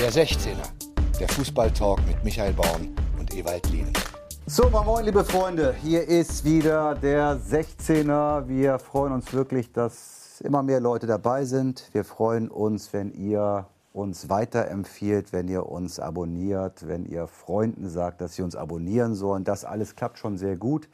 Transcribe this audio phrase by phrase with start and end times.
[0.00, 0.54] Der 16er,
[1.18, 3.92] der Fußballtalk mit Michael Baum und Ewald Lien.
[4.46, 5.74] So, moin, liebe Freunde.
[5.82, 8.46] Hier ist wieder der 16er.
[8.46, 11.88] Wir freuen uns wirklich, dass immer mehr Leute dabei sind.
[11.90, 13.66] Wir freuen uns, wenn ihr
[13.98, 19.42] uns weiterempfiehlt, wenn ihr uns abonniert, wenn ihr Freunden sagt, dass sie uns abonnieren sollen.
[19.42, 20.88] Das alles klappt schon sehr gut.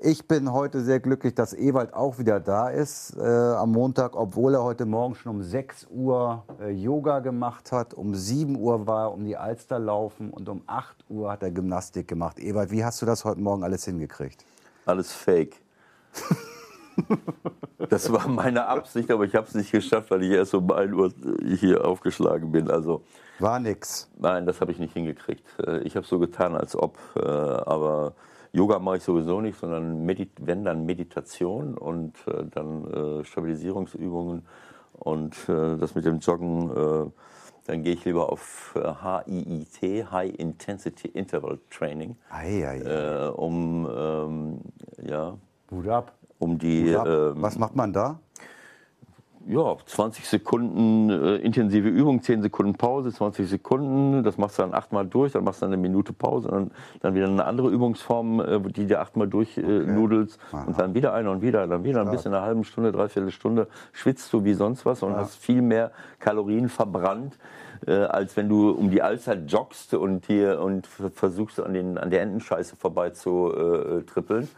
[0.00, 4.54] Ich bin heute sehr glücklich, dass Ewald auch wieder da ist äh, am Montag, obwohl
[4.54, 7.94] er heute Morgen schon um 6 Uhr äh, Yoga gemacht hat.
[7.94, 11.52] Um 7 Uhr war er um die Alster laufen und um 8 Uhr hat er
[11.52, 12.40] Gymnastik gemacht.
[12.40, 14.44] Ewald, wie hast du das heute Morgen alles hingekriegt?
[14.84, 15.62] Alles fake.
[17.88, 20.92] das war meine Absicht, aber ich habe es nicht geschafft, weil ich erst um 1
[20.92, 21.12] Uhr
[21.58, 22.70] hier aufgeschlagen bin.
[22.70, 23.02] Also
[23.38, 24.10] war nix.
[24.18, 25.44] Nein, das habe ich nicht hingekriegt.
[25.66, 28.14] Äh, ich habe so getan, als ob, äh, aber
[28.52, 34.46] Yoga mache ich sowieso nicht, sondern wenn dann Meditation und äh, dann Stabilisierungsübungen
[34.92, 37.12] und das mit dem Joggen,
[37.64, 43.28] dann gehe ich lieber auf HIIT, High Intensity Interval Training, ei, ei, ei.
[43.30, 44.58] Um ähm,
[45.02, 45.36] ja,
[45.72, 46.12] Hut ab.
[46.42, 46.88] Um die.
[46.88, 48.20] Ähm, Was macht man da?
[49.46, 54.74] ja, 20 Sekunden äh, intensive Übung, 10 Sekunden Pause, 20 Sekunden, das machst du dann
[54.74, 57.70] achtmal durch, dann machst du dann eine Minute Pause und dann, dann wieder eine andere
[57.70, 60.66] Übungsform, äh, die du achtmal durchnudelst äh, okay.
[60.66, 63.68] und dann wieder eine und wieder, dann wieder ein bisschen eine halbe Stunde, dreiviertel Stunde
[63.92, 65.18] schwitzt du wie sonst was und ja.
[65.18, 67.38] hast viel mehr Kalorien verbrannt,
[67.86, 72.10] äh, als wenn du um die Allzeit joggst und, hier, und versuchst an, den, an
[72.10, 74.48] der Entenscheiße vorbei zu äh, trippeln.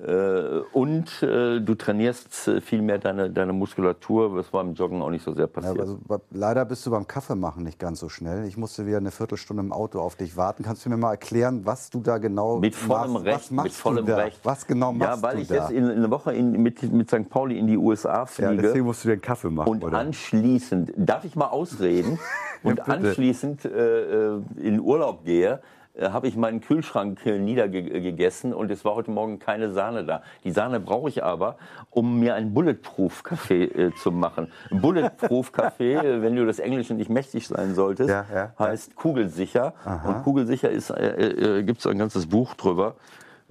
[0.00, 5.10] Äh, und äh, du trainierst äh, viel mehr deine, deine Muskulatur, was beim Joggen auch
[5.10, 5.76] nicht so sehr passiert.
[5.76, 5.98] Ja, also,
[6.30, 8.46] leider bist du beim Kaffeemachen nicht ganz so schnell.
[8.46, 10.62] Ich musste wieder eine Viertelstunde im Auto auf dich warten.
[10.62, 13.26] Kannst du mir mal erklären, was du da genau mit vollem machst?
[13.26, 14.40] Recht, mit vollem Recht.
[14.44, 15.54] Was genau machst du Ja, weil du ich da?
[15.56, 17.28] jetzt in, in einer Woche in, mit, mit St.
[17.28, 18.54] Pauli in die USA fliege.
[18.54, 19.98] Ja, deswegen musst du dir einen Kaffee machen, Und oder?
[19.98, 22.18] anschließend, darf ich mal ausreden?
[22.62, 25.60] und ja, anschließend äh, in Urlaub gehe,
[26.00, 30.22] habe ich meinen Kühlschrank niedergegessen und es war heute Morgen keine Sahne da.
[30.42, 31.56] Die Sahne brauche ich aber,
[31.90, 34.50] um mir einen Bulletproof-Kaffee äh, zu machen.
[34.70, 39.74] Bulletproof-Kaffee, äh, wenn du das Englische nicht mächtig sein solltest, ja, ja, heißt kugelsicher.
[39.84, 40.08] Aha.
[40.08, 42.96] Und kugelsicher ist, äh, äh, gibt es ein ganzes Buch drüber.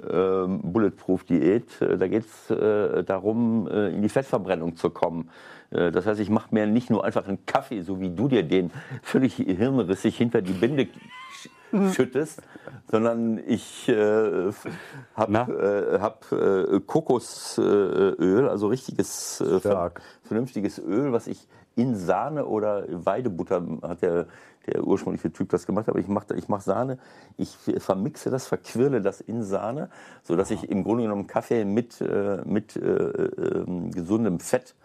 [0.10, 1.80] Ähm, Bulletproof-Diät.
[1.80, 5.30] Da geht es äh, darum, äh, in die Fettverbrennung zu kommen.
[5.70, 8.42] Äh, das heißt, ich mache mir nicht nur einfach einen Kaffee, so wie du dir
[8.42, 8.72] den
[9.04, 10.88] völlig hirnrissig hinter die Binde
[11.94, 12.42] schüttest,
[12.90, 14.52] sondern ich äh,
[15.16, 19.60] habe äh, hab, äh, Kokosöl, also richtiges, äh,
[20.24, 24.28] vernünftiges Öl, was ich in Sahne oder Weidebutter, hat der,
[24.68, 27.00] der ursprüngliche Typ das gemacht, aber ich mache ich mach Sahne,
[27.38, 29.90] ich vermixe das, verquirle das in Sahne,
[30.24, 34.76] sodass ich im Grunde genommen Kaffee mit, äh, mit äh, ähm, gesundem Fett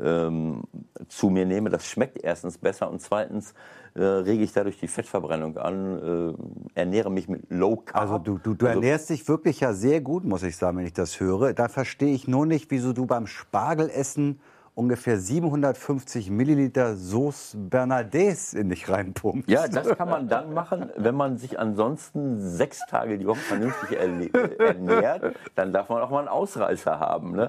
[0.00, 0.62] ähm,
[1.08, 1.70] zu mir nehme.
[1.70, 3.54] Das schmeckt erstens besser und zweitens
[3.94, 6.34] äh, rege ich dadurch die Fettverbrennung an,
[6.74, 8.02] äh, ernähre mich mit Low Carb.
[8.02, 10.86] Also du, du, du Also- ernährst dich wirklich ja sehr gut, muss ich sagen, wenn
[10.86, 11.52] ich das höre.
[11.54, 14.40] Da verstehe ich nur nicht, wieso du beim Spargelessen
[14.76, 19.48] ungefähr 750 Milliliter Sauce Bernadette in dich reinpumpst.
[19.48, 23.98] Ja, das kann man dann machen, wenn man sich ansonsten sechs Tage die Woche vernünftig
[23.98, 25.34] ernährt.
[25.54, 27.32] Dann darf man auch mal einen Ausreißer haben.
[27.32, 27.48] Ne?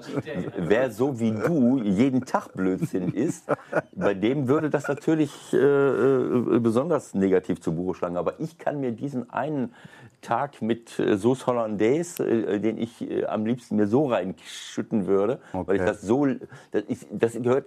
[0.56, 3.44] Wer so wie du jeden Tag Blödsinn isst,
[3.94, 8.16] bei dem würde das natürlich äh, äh, besonders negativ zu Buche schlagen.
[8.16, 9.74] Aber ich kann mir diesen einen
[10.22, 15.76] Tag mit äh, Sauce Hollandaise, äh, den ich am liebsten mir so reinschütten würde, weil
[15.76, 15.90] ich Okay.
[15.90, 16.26] das so,
[16.72, 17.66] das, ich, das gehört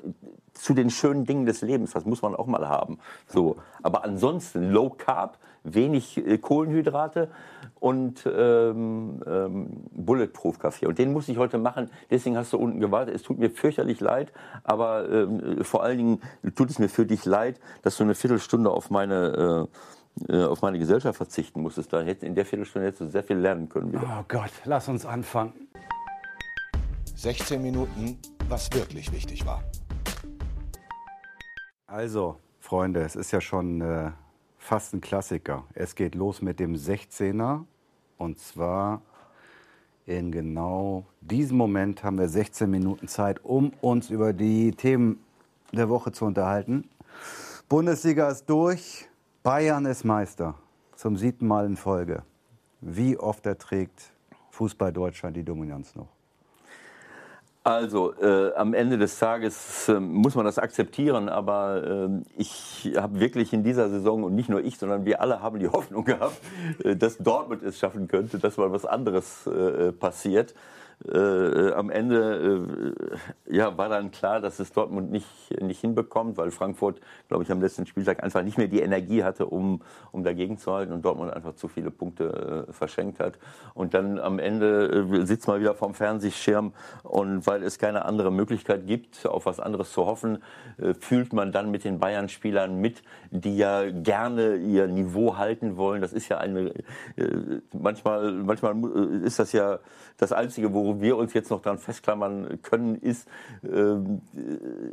[0.53, 1.91] zu den schönen Dingen des Lebens.
[1.91, 3.00] Das muss man auch mal haben.
[3.28, 7.29] So, aber ansonsten Low Carb, wenig äh, Kohlenhydrate
[7.79, 10.88] und ähm, ähm, Bulletproof Kaffee.
[10.88, 11.89] Und den muss ich heute machen.
[12.09, 13.16] Deswegen hast du unten gewartet.
[13.16, 14.31] Es tut mir fürchterlich leid,
[14.63, 16.22] aber ähm, vor allen Dingen
[16.56, 19.78] tut es mir für dich leid, dass du eine Viertelstunde auf meine äh,
[20.28, 21.94] äh, auf meine Gesellschaft verzichten musstest.
[21.94, 23.94] Da hätte, in der Viertelstunde hättest du sehr viel lernen können.
[23.94, 24.19] Wieder.
[24.19, 25.53] Oh Gott, lass uns anfangen.
[27.16, 28.18] 16 Minuten,
[28.51, 29.63] was wirklich wichtig war.
[31.88, 34.12] Also, Freunde, es ist ja schon äh,
[34.57, 35.63] fast ein Klassiker.
[35.74, 37.63] Es geht los mit dem 16er.
[38.18, 39.01] Und zwar
[40.06, 45.24] in genau diesem Moment haben wir 16 Minuten Zeit, um uns über die Themen
[45.71, 46.89] der Woche zu unterhalten.
[47.69, 49.07] Bundesliga ist durch,
[49.44, 50.56] Bayern ist Meister.
[50.98, 52.24] Zum siebten Mal in Folge.
[52.81, 54.12] Wie oft erträgt
[54.50, 56.20] Fußball Deutschland die Dominanz noch?
[57.63, 63.19] Also äh, am Ende des Tages äh, muss man das akzeptieren, aber äh, ich habe
[63.19, 66.38] wirklich in dieser Saison und nicht nur ich, sondern wir alle haben die Hoffnung gehabt,
[66.84, 70.56] äh, dass Dortmund es schaffen könnte, dass mal was anderes äh, passiert.
[71.07, 72.65] Äh, am Ende
[73.48, 75.27] äh, ja, war dann klar, dass es Dortmund nicht,
[75.59, 79.48] nicht hinbekommt, weil Frankfurt, glaube ich, am letzten Spieltag einfach nicht mehr die Energie hatte,
[79.48, 79.81] um,
[80.12, 83.39] um dagegen zu halten und Dortmund einfach zu viele Punkte äh, verschenkt hat.
[83.74, 88.31] Und dann am Ende äh, sitzt man wieder vorm Fernsehschirm und weil es keine andere
[88.31, 90.44] Möglichkeit gibt, auf was anderes zu hoffen,
[90.77, 93.01] äh, fühlt man dann mit den Bayern-Spielern mit,
[93.31, 96.01] die ja gerne ihr Niveau halten wollen.
[96.01, 96.74] Das ist ja eine,
[97.15, 99.80] äh, manchmal, manchmal äh, ist das ja
[100.18, 103.27] das Einzige, wo wir uns jetzt noch dran festklammern können, ist,
[103.63, 103.95] äh,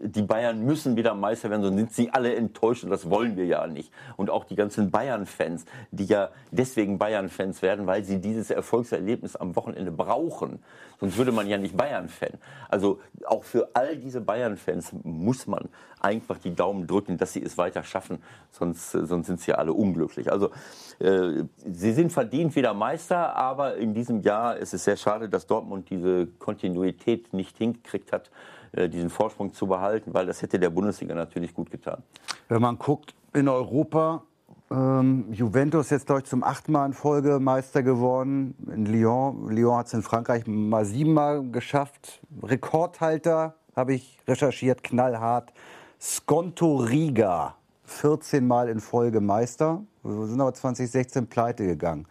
[0.02, 3.46] die Bayern müssen wieder Meister werden, sonst sind sie alle enttäuscht und das wollen wir
[3.46, 3.92] ja nicht.
[4.16, 9.56] Und auch die ganzen Bayern-Fans, die ja deswegen Bayern-Fans werden, weil sie dieses Erfolgserlebnis am
[9.56, 10.60] Wochenende brauchen.
[11.00, 12.38] Sonst würde man ja nicht Bayern-Fan.
[12.68, 15.68] Also auch für all diese Bayern-Fans muss man
[16.00, 18.18] einfach die Daumen drücken, dass sie es weiter schaffen,
[18.50, 20.30] sonst, sonst sind sie ja alle unglücklich.
[20.30, 20.50] Also
[20.98, 25.46] äh, sie sind verdient wieder Meister, aber in diesem Jahr ist es sehr schade, dass
[25.46, 28.30] Dortmund diese Kontinuität nicht hingekriegt hat,
[28.72, 32.02] äh, diesen Vorsprung zu behalten, weil das hätte der Bundesliga natürlich gut getan.
[32.48, 34.24] Wenn man guckt in Europa,
[34.70, 38.54] ähm, Juventus jetzt, glaube ich, zum achten Mal in Folge Meister geworden.
[38.72, 39.48] In Lyon.
[39.50, 42.20] Lyon hat es in Frankreich mal siebenmal geschafft.
[42.42, 45.52] Rekordhalter, habe ich recherchiert, knallhart.
[46.00, 49.82] Skonto Riga, 14 Mal in Folge Meister.
[50.02, 52.06] Wir sind aber 2016 pleite gegangen.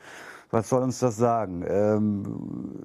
[0.50, 1.64] Was soll uns das sagen?
[1.68, 2.84] Ähm,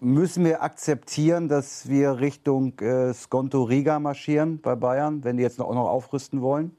[0.00, 5.60] müssen wir akzeptieren, dass wir Richtung äh, Skonto Riga marschieren bei Bayern, wenn die jetzt
[5.60, 6.76] auch noch aufrüsten wollen?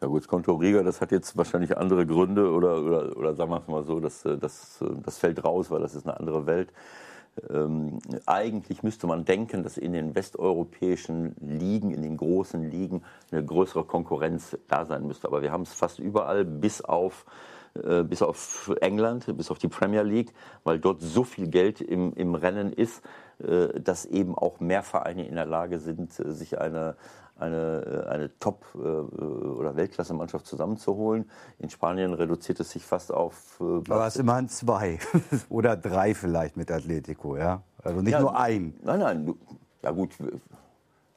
[0.00, 3.60] Ja gut, Skonto Riga, das hat jetzt wahrscheinlich andere Gründe oder, oder, oder sagen wir
[3.60, 6.46] es mal so, das, äh, das, äh, das fällt raus, weil das ist eine andere
[6.46, 6.72] Welt.
[7.50, 13.02] Ähm, eigentlich müsste man denken, dass in den westeuropäischen Ligen, in den großen Ligen,
[13.32, 15.26] eine größere Konkurrenz da sein müsste.
[15.26, 17.26] Aber wir haben es fast überall, bis auf,
[17.74, 22.12] äh, bis auf England, bis auf die Premier League, weil dort so viel Geld im,
[22.14, 23.02] im Rennen ist,
[23.40, 26.96] äh, dass eben auch mehr Vereine in der Lage sind, sich eine,
[27.38, 31.30] eine, äh, eine Top- äh, oder Weltklasse-Mannschaft zusammenzuholen.
[31.58, 33.60] In Spanien reduziert es sich fast auf.
[33.60, 34.98] Äh, Aber es immerhin zwei
[35.48, 37.62] oder drei vielleicht mit Atletico, ja?
[37.82, 38.74] Also nicht ja, nur ein.
[38.82, 39.34] Nein, nein.
[39.82, 40.10] Ja gut,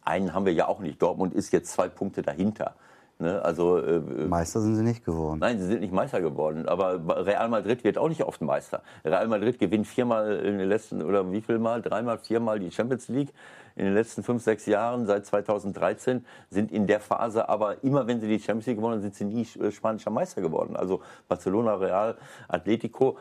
[0.04, 1.02] einen haben wir ja auch nicht.
[1.02, 2.76] Dortmund ist jetzt zwei Punkte dahinter.
[3.22, 3.40] Ne?
[3.44, 5.40] Also, äh, Meister sind sie nicht geworden.
[5.40, 6.68] Nein, sie sind nicht Meister geworden.
[6.68, 8.82] Aber Real Madrid wird auch nicht oft Meister.
[9.06, 11.84] Real Madrid gewinnt viermal in den letzten, oder wie viel Mal?
[11.84, 13.32] Dreimal, viermal die Champions League
[13.76, 18.20] in den letzten fünf, sechs Jahren, seit 2013, sind in der Phase aber immer, wenn
[18.20, 20.76] sie die Champions League gewonnen haben, sind sie nie äh, spanischer Meister geworden.
[20.76, 23.18] Also Barcelona, Real, Atletico.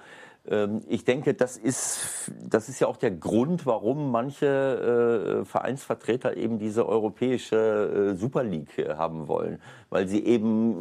[0.49, 6.37] Ähm, ich denke, das ist, das ist ja auch der Grund, warum manche äh, Vereinsvertreter
[6.37, 9.61] eben diese europäische äh, Super League haben wollen,
[9.91, 10.81] weil sie eben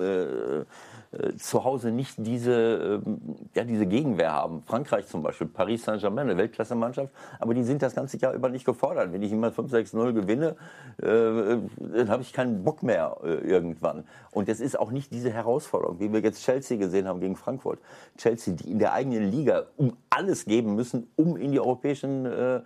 [1.12, 3.10] äh, zu Hause nicht diese, äh,
[3.56, 4.62] ja, diese Gegenwehr haben.
[4.62, 8.64] Frankreich zum Beispiel, Paris Saint-Germain, eine Weltklasse-Mannschaft, aber die sind das ganze Jahr über nicht
[8.64, 9.12] gefordert.
[9.12, 10.56] Wenn ich immer 5-6-0 gewinne,
[11.02, 14.04] äh, dann habe ich keinen Bock mehr äh, irgendwann.
[14.30, 17.80] Und es ist auch nicht diese Herausforderung, wie wir jetzt Chelsea gesehen haben gegen Frankfurt.
[18.16, 22.62] Chelsea, die in der eigenen Liga um alles geben müssen, um in die europäischen, äh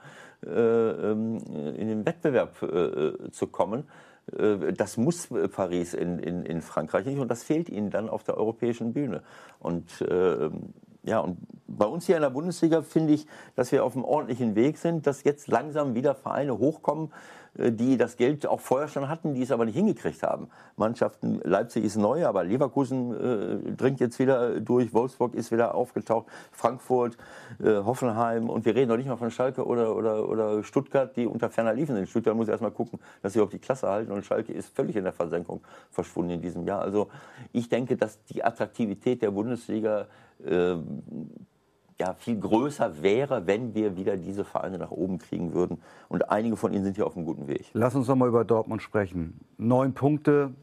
[0.45, 1.37] ähm,
[1.77, 2.57] in den Wettbewerb
[3.31, 3.85] zu kommen.
[4.31, 8.23] Äh, das muss Paris in, in, in Frankreich nicht und das fehlt ihnen dann auf
[8.23, 9.23] der europäischen Bühne.
[9.59, 10.49] Und äh,
[11.05, 11.37] ja, und
[11.67, 15.05] bei uns hier in der Bundesliga finde ich, dass wir auf einem ordentlichen Weg sind,
[15.05, 17.11] dass jetzt langsam wieder Vereine hochkommen, äh,
[17.55, 20.47] die das Geld auch vorher schon hatten, die es aber nicht hingekriegt haben.
[20.75, 26.27] Mannschaften, Leipzig ist neu, aber Leverkusen äh, dringt jetzt wieder durch, Wolfsburg ist wieder aufgetaucht,
[26.51, 27.15] Frankfurt,
[27.63, 31.27] äh, Hoffenheim und wir reden noch nicht mal von Schalke oder, oder, oder Stuttgart, die
[31.27, 32.09] unter ferner liefen sind.
[32.09, 35.03] Stuttgart muss erstmal gucken, dass sie auf die Klasse halten und Schalke ist völlig in
[35.03, 36.81] der Versenkung verschwunden in diesem Jahr.
[36.81, 37.09] Also
[37.51, 40.07] ich denke, dass die Attraktivität der Bundesliga
[40.43, 40.75] äh,
[41.99, 45.81] ja, viel größer wäre, wenn wir wieder diese Vereine nach oben kriegen würden.
[46.09, 47.65] Und einige von ihnen sind hier auf einem guten Weg.
[47.73, 49.39] Lass uns noch mal über Dortmund sprechen.
[49.57, 50.53] Neun Punkte,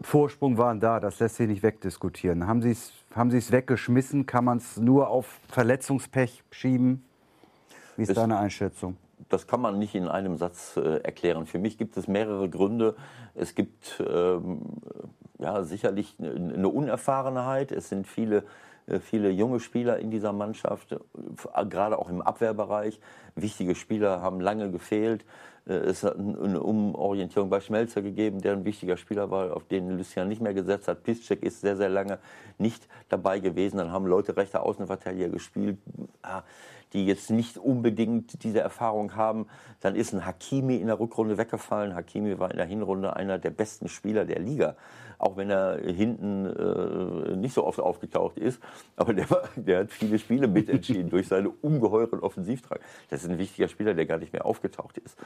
[0.00, 2.46] Vorsprung waren da, das lässt sich nicht wegdiskutieren.
[2.46, 4.26] Haben Sie es haben weggeschmissen?
[4.26, 7.02] Kann man es nur auf Verletzungspech schieben?
[7.96, 8.96] Wie ist es, deine Einschätzung?
[9.30, 11.46] Das kann man nicht in einem Satz äh, erklären.
[11.46, 12.94] Für mich gibt es mehrere Gründe.
[13.34, 14.60] Es gibt ähm,
[15.38, 17.72] ja, sicherlich eine Unerfahrenheit.
[17.72, 18.44] Es sind viele
[19.00, 23.00] viele junge Spieler in dieser Mannschaft, äh, gerade auch im Abwehrbereich.
[23.34, 25.24] Wichtige Spieler haben lange gefehlt.
[25.66, 29.90] Äh, es hat eine Umorientierung bei Schmelzer gegeben, der ein wichtiger Spieler war, auf den
[29.96, 31.02] Lucian nicht mehr gesetzt hat.
[31.02, 32.18] Piszczek ist sehr, sehr lange
[32.58, 33.78] nicht dabei gewesen.
[33.78, 35.78] Dann haben Leute rechter Außenverteidiger gespielt,
[36.22, 36.42] ah,
[36.92, 39.46] die jetzt nicht unbedingt diese Erfahrung haben.
[39.80, 41.94] Dann ist ein Hakimi in der Rückrunde weggefallen.
[41.94, 44.76] Hakimi war in der Hinrunde einer der besten Spieler der Liga
[45.18, 48.60] auch wenn er hinten äh, nicht so oft aufgetaucht ist.
[48.96, 52.80] aber der, war, der hat viele Spiele mitentschieden durch seine ungeheuren Offensivtrag.
[53.08, 55.16] Das ist ein wichtiger Spieler, der gar nicht mehr aufgetaucht ist.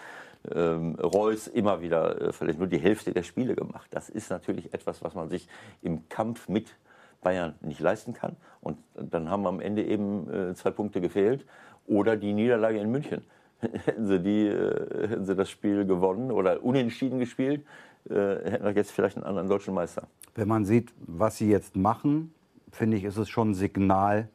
[0.52, 3.88] Ähm, Reus immer wieder äh, vielleicht nur die Hälfte der Spiele gemacht.
[3.90, 5.48] Das ist natürlich etwas, was man sich
[5.82, 6.74] im Kampf mit
[7.20, 8.36] Bayern nicht leisten kann.
[8.60, 11.46] Und dann haben am Ende eben äh, zwei Punkte gefehlt
[11.86, 13.22] oder die Niederlage in München.
[13.60, 17.64] hätten sie, die, äh, hätten sie das Spiel gewonnen oder unentschieden gespielt,
[18.08, 20.08] äh, hätten wir jetzt vielleicht einen anderen deutschen Meister.
[20.34, 22.32] Wenn man sieht, was sie jetzt machen,
[22.72, 24.28] finde ich, ist es schon ein Signal,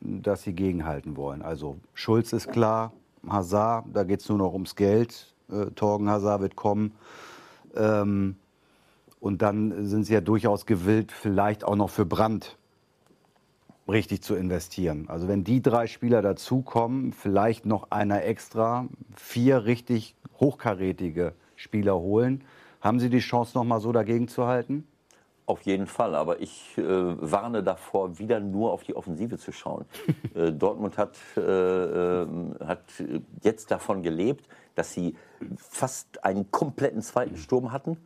[0.00, 1.42] dass sie gegenhalten wollen.
[1.42, 2.92] Also Schulz ist klar,
[3.28, 5.34] Hazard, da geht es nur noch ums Geld.
[5.50, 6.92] Äh, Torgen Hazard wird kommen.
[7.76, 8.36] Ähm,
[9.20, 12.56] und dann sind sie ja durchaus gewillt, vielleicht auch noch für Brandt
[13.86, 15.06] richtig zu investieren.
[15.08, 22.44] Also wenn die drei Spieler dazukommen, vielleicht noch einer extra, vier richtig hochkarätige Spieler holen,
[22.80, 24.86] haben sie die Chance, noch mal so dagegen zu halten?
[25.44, 29.84] Auf jeden Fall, aber ich äh, warne davor, wieder nur auf die Offensive zu schauen.
[30.34, 32.84] äh, Dortmund hat, äh, ähm, hat
[33.42, 34.46] jetzt davon gelebt,
[34.76, 35.16] dass sie
[35.56, 37.98] fast einen kompletten zweiten Sturm hatten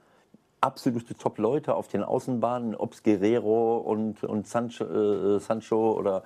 [0.64, 6.23] absolute Top-Leute auf den Außenbahnen, ob es Guerrero und, und Sancho, äh, Sancho oder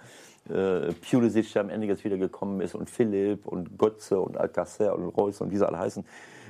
[0.48, 4.94] äh, Pulisic, der am Ende jetzt wieder gekommen ist, und Philipp und Götze und Alcacer
[4.94, 6.04] und Reus und wie sie alle heißen,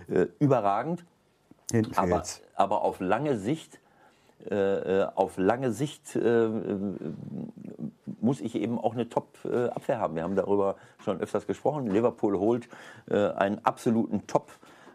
[0.09, 1.05] äh, überragend.
[2.55, 3.81] Aber, aber, auf lange Sicht,
[4.51, 6.51] äh, äh auf lange Sicht äh, äh,
[8.21, 10.15] muss ich eben auch eine Top-Abwehr haben.
[10.15, 11.87] Wir haben darüber schon öfters gesprochen.
[11.87, 12.69] Liverpool holt
[13.09, 14.51] einen absoluten Top-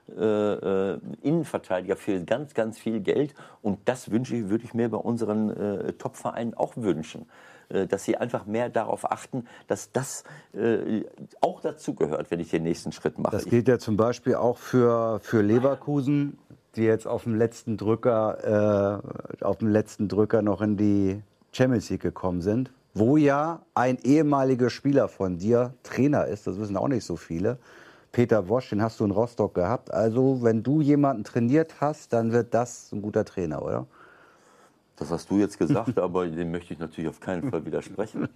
[0.10, 3.33] äh, äh, Innenverteidiger für ganz, ganz viel Geld.
[3.62, 7.25] Und das wünsche ich, würde ich mir bei unseren äh, Top-Vereinen auch wünschen
[7.69, 11.03] äh, dass sie einfach mehr darauf achten, dass das äh,
[11.39, 13.31] auch dazu gehört, wenn ich den nächsten Schritt mache.
[13.36, 16.38] Das gilt ja zum Beispiel auch für, für Leverkusen,
[16.75, 19.01] die jetzt auf dem letzten Drücker,
[19.41, 23.98] äh, auf dem letzten Drücker noch in die Champions League gekommen sind, wo ja ein
[24.03, 26.48] ehemaliger Spieler von dir Trainer ist.
[26.48, 27.57] Das wissen auch nicht so viele.
[28.13, 29.91] Peter Wosch, den hast du in Rostock gehabt.
[29.91, 33.88] Also, wenn du jemanden trainiert hast, dann wird das ein guter Trainer, oder?
[34.95, 38.29] Das hast du jetzt gesagt, aber dem möchte ich natürlich auf keinen Fall widersprechen.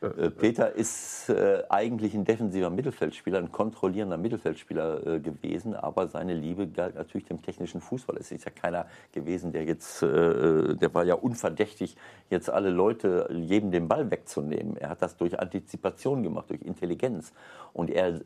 [0.00, 6.34] Äh, Peter ist äh, eigentlich ein defensiver Mittelfeldspieler, ein kontrollierender Mittelfeldspieler äh, gewesen, aber seine
[6.34, 8.16] Liebe galt natürlich dem technischen Fußball.
[8.18, 11.96] Es ist ja keiner gewesen, der jetzt, äh, der war ja unverdächtig,
[12.28, 14.76] jetzt alle Leute, jedem den Ball wegzunehmen.
[14.76, 17.32] Er hat das durch Antizipation gemacht, durch Intelligenz.
[17.72, 18.20] Und er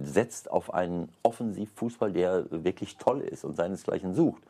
[0.00, 4.42] setzt auf einen Offensivfußball, der wirklich toll ist und seinesgleichen sucht.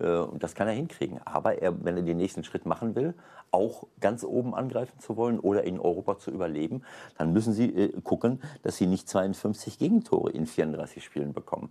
[0.00, 1.20] Äh, und das kann er hinkriegen.
[1.24, 3.14] Aber er, wenn er den nächsten Schritt machen will,
[3.50, 6.82] auch ganz oben angreifen zu wollen oder in Europa zu überleben,
[7.18, 11.70] dann müssen sie äh, gucken, dass sie nicht 52 Gegentore in 34 Spielen bekommen.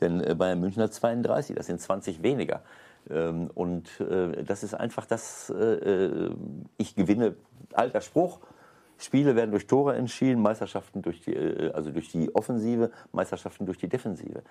[0.00, 2.62] Denn äh, Bayern München hat 32, das sind 20 weniger.
[3.08, 3.88] Ähm, und
[4.46, 5.52] das ist einfach das,
[6.76, 7.36] ich gewinne,
[7.72, 8.40] alter Spruch,
[8.98, 11.36] Spiele werden durch Tore entschieden, Meisterschaften durch die,
[11.74, 14.42] also durch die Offensive, Meisterschaften durch die Defensive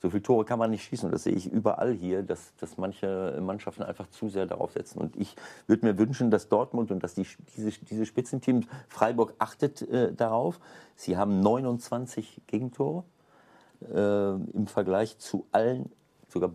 [0.00, 1.06] so viele Tore kann man nicht schießen.
[1.06, 4.98] Und das sehe ich überall hier, dass, dass manche Mannschaften einfach zu sehr darauf setzen.
[4.98, 7.26] Und ich würde mir wünschen, dass Dortmund und dass die,
[7.56, 10.58] diese, diese Spitzenteams, Freiburg achtet äh, darauf.
[10.96, 13.04] Sie haben 29 Gegentore
[13.82, 15.90] äh, im Vergleich zu allen
[16.30, 16.50] sogar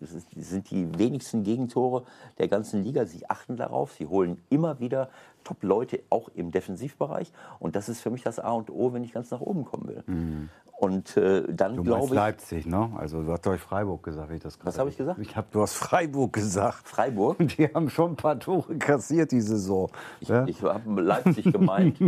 [0.00, 2.04] sind die wenigsten Gegentore
[2.38, 3.06] der ganzen Liga.
[3.06, 5.10] Sie achten darauf, sie holen immer wieder
[5.44, 7.32] Top-Leute, auch im Defensivbereich.
[7.58, 9.88] Und das ist für mich das A und O, wenn ich ganz nach oben kommen
[9.88, 10.02] will.
[10.06, 10.48] Mhm.
[10.80, 12.10] Und äh, dann glaube ich.
[12.12, 12.90] Leipzig, ne?
[12.96, 15.18] Also du hast doch Freiburg gesagt, wie ich das Was habe ich gesagt?
[15.20, 16.88] Ich habe du hast Freiburg gesagt.
[16.88, 17.36] Freiburg?
[17.38, 19.90] Die haben schon ein paar Tore kassiert die Saison.
[20.20, 20.46] Ich, ja?
[20.46, 21.98] ich habe Leipzig gemeint.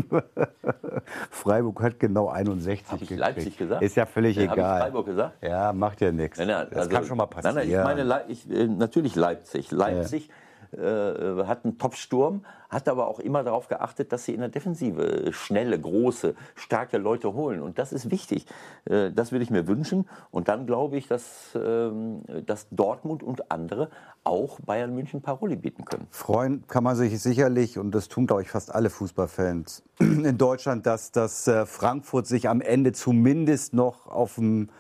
[1.31, 3.21] Freiburg hat genau 61 hab ich gekriegt.
[3.21, 3.83] Leipzig gesagt?
[3.83, 4.79] Ist ja völlig ja, egal.
[4.79, 5.43] Ich Freiburg gesagt?
[5.43, 6.39] Ja, macht ja nichts.
[6.39, 7.57] Nein, nein, das also, kann schon mal passieren.
[7.57, 9.71] Nein, nein, ich meine ich, äh, natürlich Leipzig.
[9.71, 10.29] Leipzig.
[10.29, 10.35] Ja
[10.73, 15.33] äh, hat einen Top-Sturm, hat aber auch immer darauf geachtet, dass sie in der Defensive
[15.33, 17.61] schnelle, große, starke Leute holen.
[17.61, 18.47] Und das ist wichtig.
[18.87, 20.09] Äh, das würde ich mir wünschen.
[20.31, 21.25] Und dann glaube ich, dass,
[21.55, 23.91] ähm, dass Dortmund und andere
[24.25, 26.07] auch Bayern München Paroli bieten können.
[26.11, 30.87] Freuen kann man sich sicherlich, und das tun, glaube ich, fast alle Fußballfans in Deutschland,
[30.87, 34.71] dass, dass äh, Frankfurt sich am Ende zumindest noch auf dem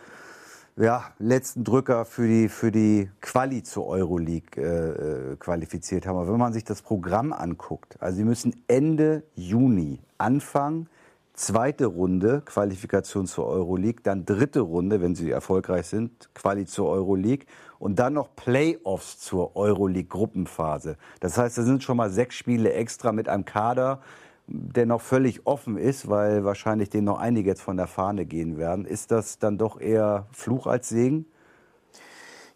[0.76, 6.16] ja, letzten Drücker für die, für die Quali zur Euroleague äh, äh, qualifiziert haben.
[6.16, 10.88] Aber wenn man sich das Programm anguckt, also sie müssen Ende Juni anfangen,
[11.34, 17.46] zweite Runde Qualifikation zur Euroleague, dann dritte Runde, wenn sie erfolgreich sind, Quali zur Euroleague
[17.78, 20.96] und dann noch Playoffs zur Euroleague Gruppenphase.
[21.20, 24.00] Das heißt, da sind schon mal sechs Spiele extra mit einem Kader,
[24.46, 28.58] der noch völlig offen ist, weil wahrscheinlich den noch einige jetzt von der Fahne gehen
[28.58, 28.84] werden.
[28.84, 31.26] Ist das dann doch eher Fluch als Segen?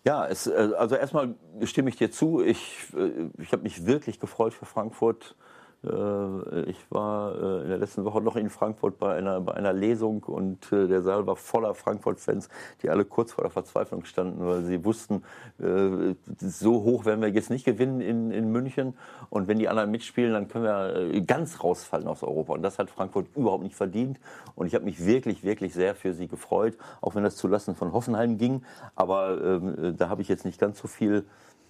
[0.04, 2.40] Ja, es, äh, also erstmal stimme ich dir zu.
[2.40, 5.36] Ich, äh, ich habe mich wirklich gefreut für Frankfurt,
[5.82, 10.22] ich war äh, in der letzten Woche noch in Frankfurt bei einer, bei einer Lesung
[10.24, 12.48] und äh, der Saal war voller Frankfurt-Fans,
[12.82, 15.22] die alle kurz vor der Verzweiflung standen, weil sie wussten,
[15.58, 18.94] so hoch werden wir jetzt nicht gewinnen in, in München.
[19.30, 22.52] Und wenn die anderen mitspielen, dann können wir ganz rausfallen aus Europa.
[22.54, 24.18] Und das hat Frankfurt überhaupt nicht verdient.
[24.54, 27.92] Und ich habe mich wirklich, wirklich sehr für sie gefreut, auch wenn das zulassen von
[27.92, 28.62] Hoffenheim ging.
[28.94, 31.24] Aber äh, da habe ich jetzt nicht ganz so viel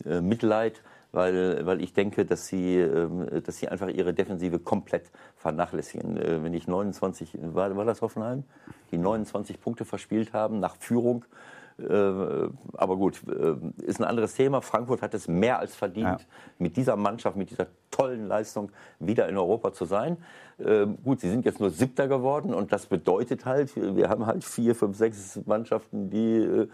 [0.05, 0.83] äh, Mitleid
[1.13, 6.17] weil, weil ich denke, dass sie, ähm, dass sie einfach ihre Defensive komplett vernachlässigen.
[6.17, 8.45] Äh, wenn ich 29, war, war das Hoffenheim?
[8.91, 11.25] Die 29 Punkte verspielt haben nach Führung.
[11.79, 14.63] Äh, aber gut, äh, ist ein anderes Thema.
[14.63, 16.27] Frankfurt hat es mehr als verdient, ja.
[16.59, 20.17] mit dieser Mannschaft, mit dieser tollen Leistung wieder in Europa zu sein.
[21.05, 24.75] Gut, sie sind jetzt nur Siebter geworden und das bedeutet halt, wir haben halt vier,
[24.75, 26.67] fünf, sechs Mannschaften, die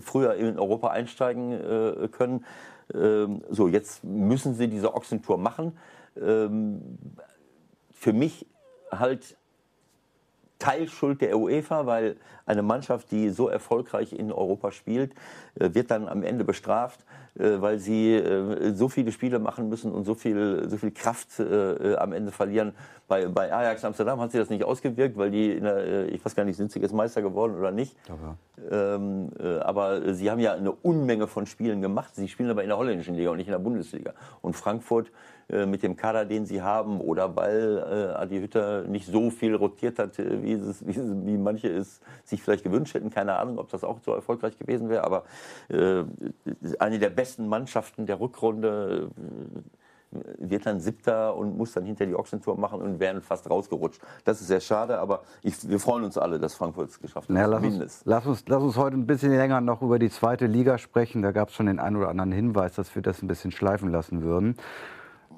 [0.00, 2.44] früher in Europa einsteigen können.
[2.94, 5.76] Ähm, so, jetzt müssen sie diese Ochsentour machen.
[6.20, 6.98] Ähm,
[7.90, 8.46] für mich
[8.90, 9.36] halt
[10.58, 15.12] Teilschuld der UEFA, weil eine Mannschaft, die so erfolgreich in Europa spielt,
[15.58, 19.92] äh, wird dann am Ende bestraft, äh, weil sie äh, so viele Spiele machen müssen
[19.92, 22.72] und so viel, so viel Kraft am Ende verlieren.
[23.08, 26.44] Bei, bei Ajax Amsterdam hat sich das nicht ausgewirkt, weil die, der, ich weiß gar
[26.44, 27.96] nicht, sind sie jetzt Meister geworden oder nicht.
[28.08, 28.36] Aber.
[28.70, 32.14] Ähm, aber sie haben ja eine Unmenge von Spielen gemacht.
[32.14, 34.12] Sie spielen aber in der holländischen Liga und nicht in der Bundesliga.
[34.40, 35.10] Und Frankfurt
[35.52, 39.54] äh, mit dem Kader, den sie haben, oder weil äh, Adi Hütter nicht so viel
[39.54, 40.96] rotiert hat, äh, wie, es, wie,
[41.26, 43.10] wie, manche es sich vielleicht gewünscht hätten.
[43.10, 45.24] Keine Ahnung, ob das auch so erfolgreich gewesen wäre, aber
[45.68, 46.04] äh,
[46.78, 49.60] eine der besten Mannschaften der Rückrunde äh,
[50.38, 54.00] wird dann Siebter und muss dann hinter die Ochsentour machen und werden fast rausgerutscht.
[54.24, 57.36] Das ist sehr schade, aber ich, wir freuen uns alle, dass Frankfurt es geschafft hat.
[57.36, 60.46] Ja, lass, uns, lass, uns, lass uns heute ein bisschen länger noch über die zweite
[60.46, 61.22] Liga sprechen.
[61.22, 63.90] Da gab es schon den einen oder anderen Hinweis, dass wir das ein bisschen schleifen
[63.90, 64.56] lassen würden.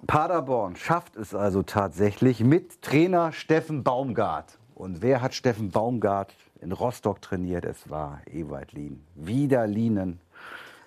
[0.07, 4.59] Paderborn schafft es also tatsächlich mit Trainer Steffen Baumgart.
[4.75, 7.65] Und wer hat Steffen Baumgart in Rostock trainiert?
[7.65, 9.05] Es war Ewald Lien.
[9.15, 10.21] Wieder Lienen.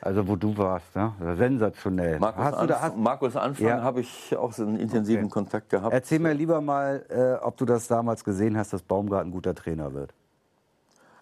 [0.01, 1.13] Also wo du warst, ne?
[1.37, 2.19] sensationell.
[2.19, 3.81] Markus, hast Anf hast Markus Anfang ja.
[3.81, 5.33] habe ich auch so einen intensiven okay.
[5.33, 5.93] Kontakt gehabt.
[5.93, 9.55] Erzähl mir lieber mal, äh, ob du das damals gesehen hast, dass Baumgart ein guter
[9.55, 10.13] Trainer wird.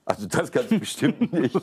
[0.05, 1.55] Also das ganz bestimmt nicht.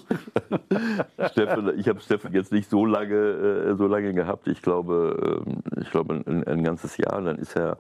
[1.31, 4.49] Steffen, ich habe Steffen jetzt nicht so lange, äh, so lange gehabt.
[4.49, 7.21] Ich glaube, äh, ich glaube ein, ein, ganzes Jahr.
[7.23, 7.79] Dann ist er,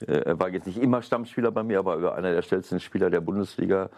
[0.00, 3.20] äh, er war jetzt nicht immer Stammspieler bei mir, aber einer der schnellsten Spieler der
[3.20, 3.88] Bundesliga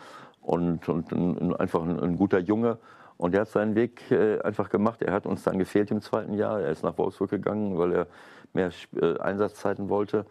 [0.42, 2.78] und, und ein, einfach ein, ein, guter Junge.
[3.22, 5.00] Und er hat seinen Weg äh, einfach gemacht.
[5.00, 6.60] Er hat uns dann gefehlt im zweiten Jahr.
[6.60, 8.06] Er ist nach Wolfsburg gegangen, weil er
[8.52, 10.26] mehr äh, Einsatzzeiten wollte.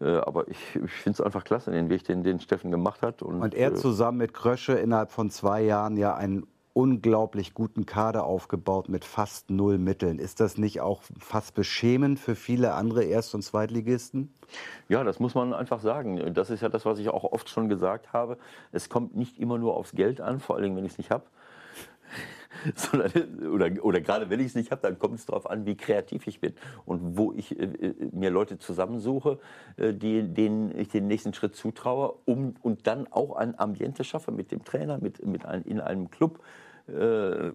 [0.00, 3.20] Äh, aber ich, ich finde es einfach klasse, den Weg, den, den Steffen gemacht hat.
[3.20, 8.24] Und, und er zusammen mit Krösche innerhalb von zwei Jahren ja einen unglaublich guten Kader
[8.24, 10.18] aufgebaut mit fast null Mitteln.
[10.18, 14.32] Ist das nicht auch fast beschämend für viele andere Erst- und Zweitligisten?
[14.88, 16.32] Ja, das muss man einfach sagen.
[16.32, 18.38] Das ist ja das, was ich auch oft schon gesagt habe.
[18.72, 21.24] Es kommt nicht immer nur aufs Geld an, vor allem wenn ich es nicht habe.
[22.74, 25.76] sondern, oder, oder gerade wenn ich es nicht habe, dann kommt es darauf an, wie
[25.76, 29.38] kreativ ich bin und wo ich äh, äh, mir Leute zusammensuche,
[29.76, 34.32] äh, die, denen ich den nächsten Schritt zutraue um, und dann auch ein Ambiente schaffe
[34.32, 36.40] mit dem Trainer, mit, mit ein, in einem Club.
[36.88, 37.52] Äh,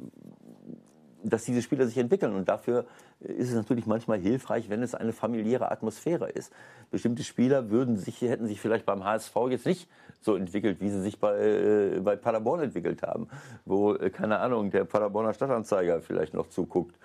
[1.25, 2.36] dass diese Spieler sich entwickeln.
[2.36, 2.86] Und dafür
[3.19, 6.51] ist es natürlich manchmal hilfreich, wenn es eine familiäre Atmosphäre ist.
[6.91, 9.89] Bestimmte Spieler würden sich, hätten sich vielleicht beim HSV jetzt nicht
[10.21, 13.28] so entwickelt, wie sie sich bei, äh, bei Paderborn entwickelt haben,
[13.65, 16.95] wo, äh, keine Ahnung, der Paderborner Stadtanzeiger vielleicht noch zuguckt.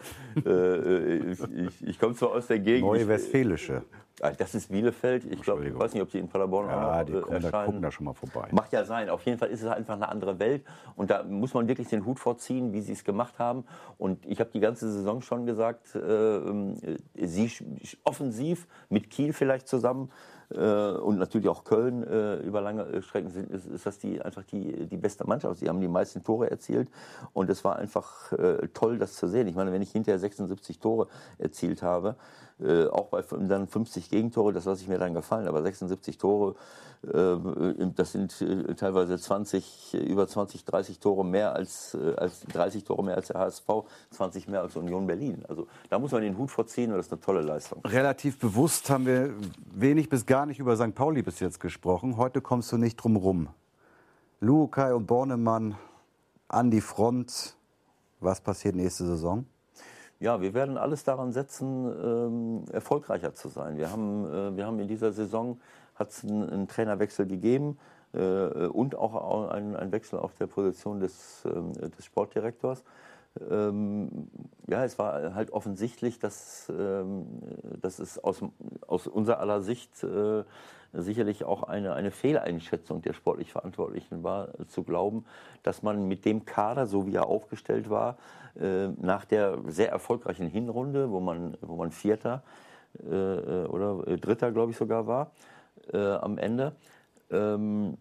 [0.44, 2.88] äh, äh ich, ich, ich komme zwar aus der Gegend.
[2.88, 3.82] Neue Westfälische.
[4.22, 5.24] Ah, das ist Bielefeld.
[5.24, 7.52] Ich glaube, ich weiß nicht, ob die in Paderborn ja, auch noch, die kommen, erscheinen.
[7.52, 8.48] Da, gucken da schon mal vorbei.
[8.52, 9.08] Macht ja sein.
[9.08, 10.62] Auf jeden Fall ist es einfach eine andere Welt.
[10.94, 13.64] Und da muss man wirklich den Hut vorziehen, wie sie es gemacht haben.
[13.96, 15.98] Und ich habe die ganze Saison schon gesagt, äh,
[17.14, 17.52] sie
[18.04, 20.10] offensiv mit Kiel vielleicht zusammen
[20.50, 24.44] äh, und natürlich auch Köln äh, über lange Strecken sind, ist, ist, das die, einfach
[24.44, 25.60] die, die beste Mannschaft.
[25.60, 26.88] Sie haben die meisten Tore erzielt
[27.32, 29.46] und es war einfach äh, toll, das zu sehen.
[29.48, 32.16] Ich meine, wenn ich hinterher 76 Tore erzielt habe,
[32.62, 36.54] äh, auch bei dann 50 Gegentore, das lasse ich mir dann gefallen, aber 76 Tore,
[37.02, 37.36] äh,
[37.94, 43.16] das sind äh, teilweise 20, über 20, 30 Tore mehr als, als 30 Tore mehr
[43.16, 43.68] als der HSV,
[44.10, 45.44] 20 mehr als Union Berlin.
[45.48, 47.80] Also da muss man den Hut vorziehen und das ist eine tolle Leistung.
[47.84, 49.34] Relativ bewusst haben wir
[49.72, 50.94] wenig bis gar nicht über St.
[50.94, 52.16] Pauli bis jetzt gesprochen.
[52.16, 53.48] Heute kommst du nicht drum rum.
[54.40, 55.76] Lukai und Bornemann
[56.48, 57.56] an die Front.
[58.20, 59.46] Was passiert nächste Saison?
[60.20, 63.78] Ja, wir werden alles daran setzen, ähm, erfolgreicher zu sein.
[63.78, 65.58] Wir haben, äh, wir haben in dieser Saison
[65.94, 67.78] hat's einen, einen Trainerwechsel gegeben
[68.12, 68.18] äh,
[68.66, 72.84] und auch einen, einen, Wechsel auf der Position des, äh, des Sportdirektors.
[73.50, 74.28] ähm,
[74.66, 77.26] ja, es war halt offensichtlich, dass, ähm,
[77.80, 78.42] dass es aus,
[78.86, 80.44] aus unserer aller Sicht äh,
[80.92, 85.24] sicherlich auch eine, eine Fehleinschätzung der sportlich Verantwortlichen war, zu glauben,
[85.62, 88.16] dass man mit dem Kader, so wie er aufgestellt war,
[88.60, 92.42] äh, nach der sehr erfolgreichen Hinrunde, wo man, wo man Vierter
[92.98, 95.30] äh, oder Dritter, glaube ich, sogar war,
[95.92, 96.72] äh, am Ende,
[97.30, 97.96] ähm,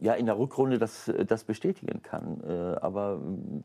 [0.00, 2.40] ja, in der Rückrunde das, das bestätigen kann.
[2.46, 3.20] Äh, aber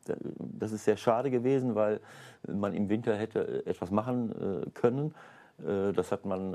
[0.07, 2.01] äh, das ist sehr schade gewesen, weil
[2.47, 4.31] man im Winter hätte etwas machen
[4.63, 5.13] äh, können.
[5.57, 6.53] Das hat man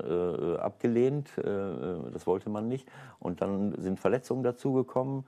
[0.59, 2.87] abgelehnt, das wollte man nicht.
[3.19, 5.25] Und dann sind Verletzungen dazugekommen.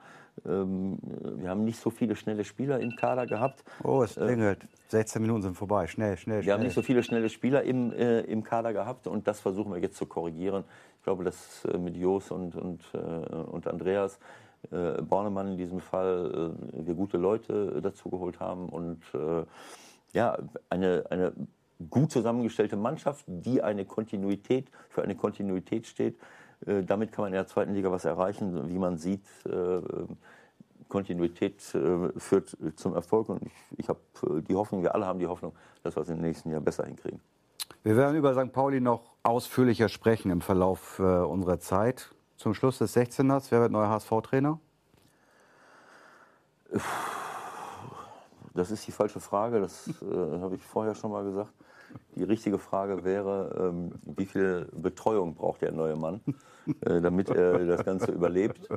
[0.47, 3.65] Ähm, wir haben nicht so viele schnelle Spieler im Kader gehabt.
[3.85, 4.67] Oh, es klingelt.
[4.89, 5.87] 16 Minuten sind vorbei.
[5.87, 6.47] Schnell, schnell, schnell.
[6.47, 9.81] Wir haben nicht so viele schnelle Spieler im, im Kader gehabt und das versuchen wir
[9.81, 10.65] jetzt zu korrigieren.
[10.99, 14.19] Ich glaube, dass mit Jos und, und, und Andreas
[14.71, 19.45] äh, Bornemann in diesem Fall äh, wir gute Leute dazu geholt haben und äh,
[20.13, 20.39] ja,
[20.71, 21.33] eine, eine
[21.91, 26.19] gut zusammengestellte Mannschaft, die eine Kontinuität, für eine Kontinuität steht.
[26.67, 28.69] Äh, damit kann man in der zweiten Liga was erreichen.
[28.69, 29.81] Wie man sieht, äh,
[30.89, 34.01] Kontinuität äh, führt zum Erfolg und ich, ich habe
[34.43, 37.21] die Hoffnung, wir alle haben die Hoffnung, dass wir es im nächsten Jahr besser hinkriegen.
[37.83, 38.53] Wir werden über St.
[38.53, 43.47] Pauli noch ausführlicher sprechen im Verlauf unserer Zeit zum Schluss des 16ers?
[43.51, 44.59] Wer wird neuer HSV-Trainer?
[48.55, 49.93] Das ist die falsche Frage, das äh,
[50.41, 51.53] habe ich vorher schon mal gesagt.
[52.15, 56.21] Die richtige Frage wäre, ähm, wie viel Betreuung braucht der neue Mann,
[56.83, 58.69] äh, damit er das Ganze überlebt.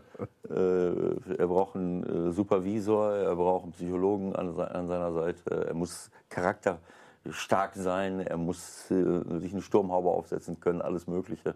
[0.50, 5.74] Äh, er braucht einen äh, Supervisor, er braucht einen Psychologen an, an, seiner Seite, er
[5.74, 11.56] muss charakterstark sein, er muss äh, sich eine Sturmhaube aufsetzen können, alles Mögliche.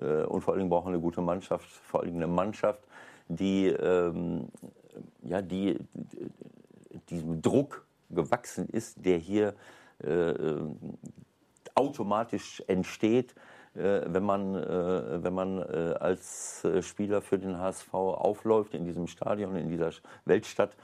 [0.00, 2.82] Äh, und vor allen Dingen brauchen wir eine gute Mannschaft, vor Dingen eine Mannschaft,
[3.26, 4.48] die, ähm,
[5.22, 5.78] ja, die,
[7.10, 9.54] diesem Druck gewachsen ist, der hier äh,
[11.74, 13.34] automatisch entsteht,
[13.78, 19.06] äh, wenn man, äh, wenn man äh, als Spieler für den HSV aufläuft in diesem
[19.06, 19.90] Stadion, in dieser
[20.24, 20.76] Weltstadt.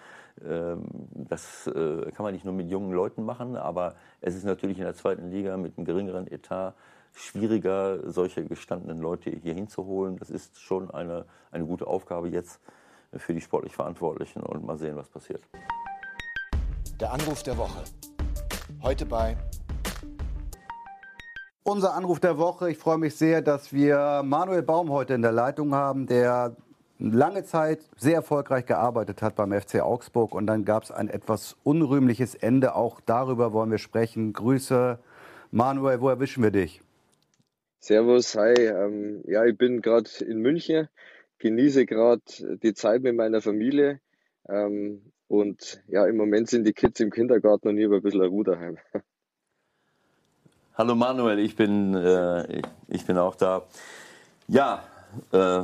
[0.44, 4.85] Ähm, das kann man nicht nur mit jungen Leuten machen, aber es ist natürlich in
[4.85, 6.74] der zweiten Liga mit einem geringeren Etat
[7.12, 10.16] schwieriger, solche gestandenen Leute hier hinzuholen.
[10.16, 12.61] Das ist schon eine, eine gute Aufgabe jetzt
[13.12, 15.42] für die sportlich Verantwortlichen und mal sehen, was passiert.
[16.98, 17.85] Der Anruf der Woche.
[18.85, 19.35] Heute bei
[21.62, 22.70] unser Anruf der Woche.
[22.70, 26.55] Ich freue mich sehr, dass wir Manuel Baum heute in der Leitung haben, der
[26.99, 31.57] lange Zeit sehr erfolgreich gearbeitet hat beim FC Augsburg und dann gab es ein etwas
[31.64, 32.75] unrühmliches Ende.
[32.75, 34.35] Auch darüber wollen wir sprechen.
[34.35, 34.99] Grüße.
[35.51, 36.83] Manuel, wo erwischen wir dich?
[37.81, 38.53] Servus, hi.
[38.53, 40.88] Ähm, ja, ich bin gerade in München,
[41.38, 42.20] genieße gerade
[42.62, 44.01] die Zeit mit meiner Familie.
[44.47, 48.22] Ähm, und ja, im Moment sind die Kids im Kindergarten und ich habe ein bisschen
[48.22, 48.78] Ruhe daheim.
[50.76, 53.62] Hallo Manuel, ich bin, äh, ich, ich, bin auch da.
[54.48, 54.82] Ja,
[55.32, 55.62] äh,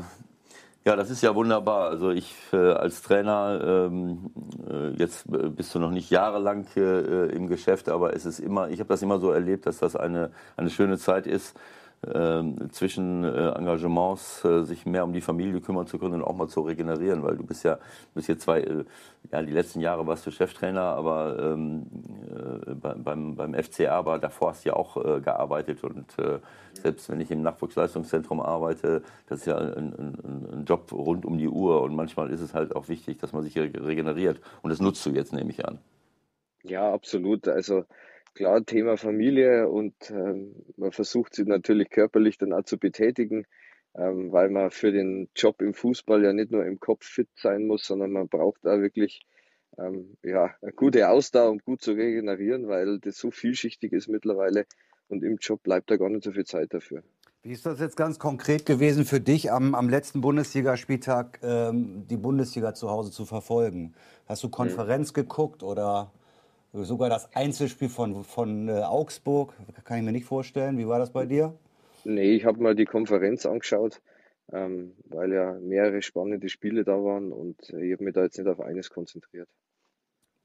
[0.85, 1.91] ja, das ist ja wunderbar.
[1.91, 4.31] Also ich äh, als Trainer, ähm,
[4.69, 8.79] äh, jetzt bist du noch nicht jahrelang äh, im Geschäft, aber es ist immer, ich
[8.79, 11.57] habe das immer so erlebt, dass das eine, eine schöne Zeit ist
[12.07, 16.35] ähm, zwischen äh, Engagements äh, sich mehr um die Familie kümmern zu können und auch
[16.35, 17.79] mal zu regenerieren, weil du bist ja,
[18.15, 18.85] bist hier zwei, äh,
[19.33, 21.87] ja die letzten Jahre warst du Cheftrainer, aber ähm,
[22.67, 26.39] äh, beim, beim FCA, aber davor hast du ja auch äh, gearbeitet und äh,
[26.75, 31.39] selbst wenn ich im Nachwuchsleistungszentrum arbeite, das ist ja ein, ein, ein, Job rund um
[31.39, 34.81] die Uhr und manchmal ist es halt auch wichtig, dass man sich regeneriert und das
[34.81, 35.79] nutzt du jetzt, nehme ich an.
[36.63, 37.49] Ja, absolut.
[37.49, 37.85] Also
[38.35, 43.47] klar Thema Familie und ähm, man versucht sie natürlich körperlich dann auch zu betätigen,
[43.97, 47.67] ähm, weil man für den Job im Fußball ja nicht nur im Kopf fit sein
[47.67, 49.23] muss, sondern man braucht da wirklich
[49.79, 54.67] ähm, ja, eine gute Ausdauer, um gut zu regenerieren, weil das so vielschichtig ist mittlerweile
[55.09, 57.03] und im Job bleibt da gar nicht so viel Zeit dafür.
[57.43, 62.19] Wie ist das jetzt ganz konkret gewesen für dich, am, am letzten Bundesligaspieltag ähm, die
[62.19, 63.95] Bundesliga zu Hause zu verfolgen?
[64.27, 64.53] Hast du mhm.
[64.53, 65.15] Konferenz mhm.
[65.15, 66.13] geguckt oder
[66.73, 70.79] Sogar das Einzelspiel von, von äh, Augsburg, kann ich mir nicht vorstellen.
[70.79, 71.53] Wie war das bei dir?
[72.05, 74.01] Nee, ich habe mal die Konferenz angeschaut,
[74.53, 78.49] ähm, weil ja mehrere spannende Spiele da waren und ich habe mich da jetzt nicht
[78.49, 79.49] auf eines konzentriert.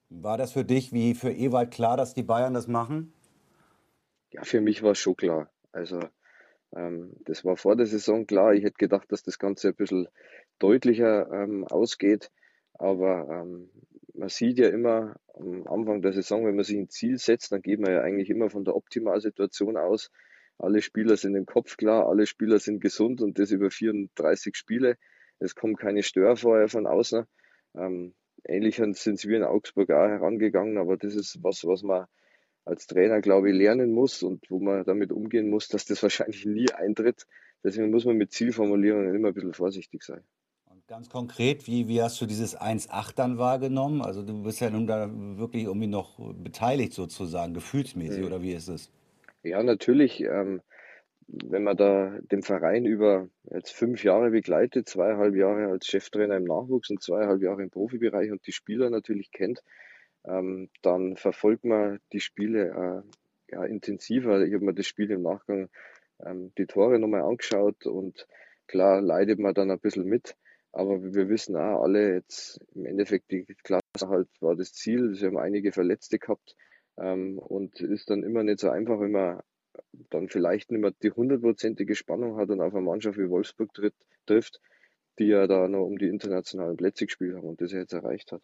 [0.10, 3.14] War das für dich wie für Ewald klar, dass die Bayern das machen?
[4.32, 5.50] Ja, für mich war es schon klar.
[5.72, 6.00] Also
[6.76, 8.54] ähm, das war vor der Saison klar.
[8.54, 10.08] Ich hätte gedacht, dass das Ganze ein bisschen
[10.60, 12.32] deutlicher ähm, ausgeht.
[12.74, 13.70] Aber ähm,
[14.14, 17.62] man sieht ja immer am Anfang der Saison, wenn man sich ein Ziel setzt, dann
[17.62, 20.12] geht man ja eigentlich immer von der Optimalsituation aus.
[20.58, 24.98] Alle Spieler sind im Kopf klar, alle Spieler sind gesund und das über 34 Spiele.
[25.40, 27.26] Es kommt keine Störfeuer von außen.
[27.76, 28.14] Ähm,
[28.46, 32.06] ähnlich sind wir in Augsburg auch herangegangen, aber das ist was, was man
[32.64, 36.46] als Trainer, glaube ich, lernen muss und wo man damit umgehen muss, dass das wahrscheinlich
[36.46, 37.28] nie eintritt.
[37.64, 40.22] Deswegen muss man mit Zielformulierungen immer ein bisschen vorsichtig sein.
[40.66, 44.02] Und ganz konkret, wie, wie hast du dieses 1-8 dann wahrgenommen?
[44.02, 48.28] Also du bist ja nun da wirklich irgendwie noch beteiligt sozusagen, gefühlsmäßig, mhm.
[48.28, 48.92] oder wie ist es?
[49.46, 50.22] Ja, natürlich.
[50.22, 50.62] Ähm,
[51.28, 56.46] wenn man da den Verein über jetzt fünf Jahre begleitet, zweieinhalb Jahre als Cheftrainer im
[56.46, 59.62] Nachwuchs und zweieinhalb Jahre im Profibereich und die Spieler natürlich kennt,
[60.26, 63.04] ähm, dann verfolgt man die Spiele
[63.52, 64.44] äh, ja, intensiver.
[64.44, 65.70] Ich habe mir das Spiel im Nachgang
[66.26, 68.28] ähm, die Tore nochmal angeschaut und
[68.68, 70.36] klar leidet man dann ein bisschen mit.
[70.72, 75.14] Aber wir wissen auch alle jetzt im Endeffekt die Klasse halt war das Ziel.
[75.14, 76.56] Sie haben einige Verletzte gehabt
[76.98, 79.42] ähm, und ist dann immer nicht so einfach, wenn man
[80.10, 83.94] dann vielleicht nicht mehr die hundertprozentige Spannung hat und auf eine Mannschaft wie Wolfsburg tritt,
[84.26, 84.62] trifft,
[85.20, 88.32] die ja da noch um die internationalen Plätze gespielt haben und das er jetzt erreicht
[88.32, 88.42] hat.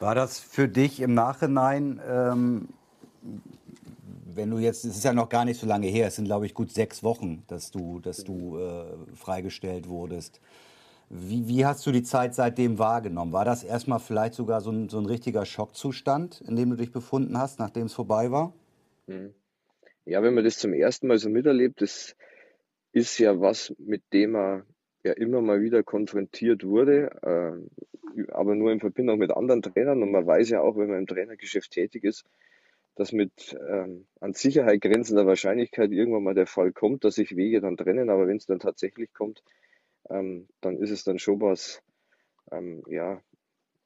[0.00, 2.68] War das für dich im Nachhinein, ähm,
[4.34, 6.46] wenn du jetzt, es ist ja noch gar nicht so lange her, es sind glaube
[6.46, 8.84] ich gut sechs Wochen, dass du, dass du äh,
[9.16, 10.40] freigestellt wurdest.
[11.10, 13.32] Wie, wie, hast du die Zeit seitdem wahrgenommen?
[13.32, 16.92] War das erstmal vielleicht sogar so ein, so ein richtiger Schockzustand, in dem du dich
[16.92, 18.52] befunden hast, nachdem es vorbei war?
[19.06, 19.32] Mhm.
[20.04, 22.14] Ja, wenn man das zum ersten Mal so miterlebt, das
[22.92, 24.64] ist ja was, mit dem man
[25.02, 30.02] ja immer mal wieder konfrontiert wurde, äh, aber nur in Verbindung mit anderen Trainern.
[30.02, 32.24] Und man weiß ja auch, wenn man im Trainergeschäft tätig ist,
[32.96, 37.60] dass mit ähm, an Sicherheit grenzender Wahrscheinlichkeit irgendwann mal der Fall kommt, dass sich Wege
[37.60, 38.10] dann trennen.
[38.10, 39.42] Aber wenn es dann tatsächlich kommt,
[40.10, 41.82] ähm, dann ist es dann schon was
[42.50, 43.20] ähm, ja,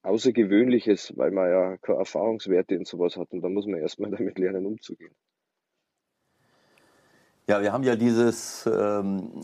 [0.02, 3.30] Außergewöhnliches, weil man ja keine Erfahrungswerte in sowas hat.
[3.32, 5.14] Und da muss man erstmal damit lernen, umzugehen.
[7.48, 9.42] Ja, wir haben ja dieses, ähm,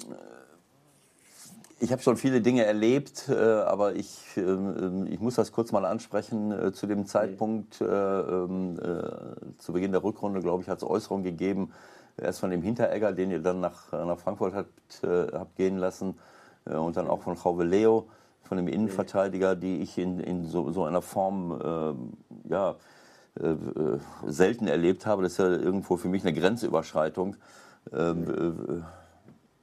[1.81, 5.85] ich habe schon viele Dinge erlebt, äh, aber ich, äh, ich muss das kurz mal
[5.85, 6.53] ansprechen.
[6.53, 10.85] Äh, zu dem Zeitpunkt, äh, ähm, äh, zu Beginn der Rückrunde, glaube ich, hat es
[10.85, 11.73] Äußerungen gegeben,
[12.17, 16.19] erst von dem Hinteregger, den ihr dann nach, nach Frankfurt habt, äh, habt gehen lassen,
[16.77, 18.09] und dann auch von Jauve Leo,
[18.43, 22.13] von dem Innenverteidiger, die ich in, in so, so einer Form, ähm,
[22.49, 22.77] ja,
[24.27, 25.23] selten erlebt habe.
[25.23, 27.37] Das ist ja irgendwo für mich eine Grenzüberschreitung.
[27.93, 28.83] Ähm, äh,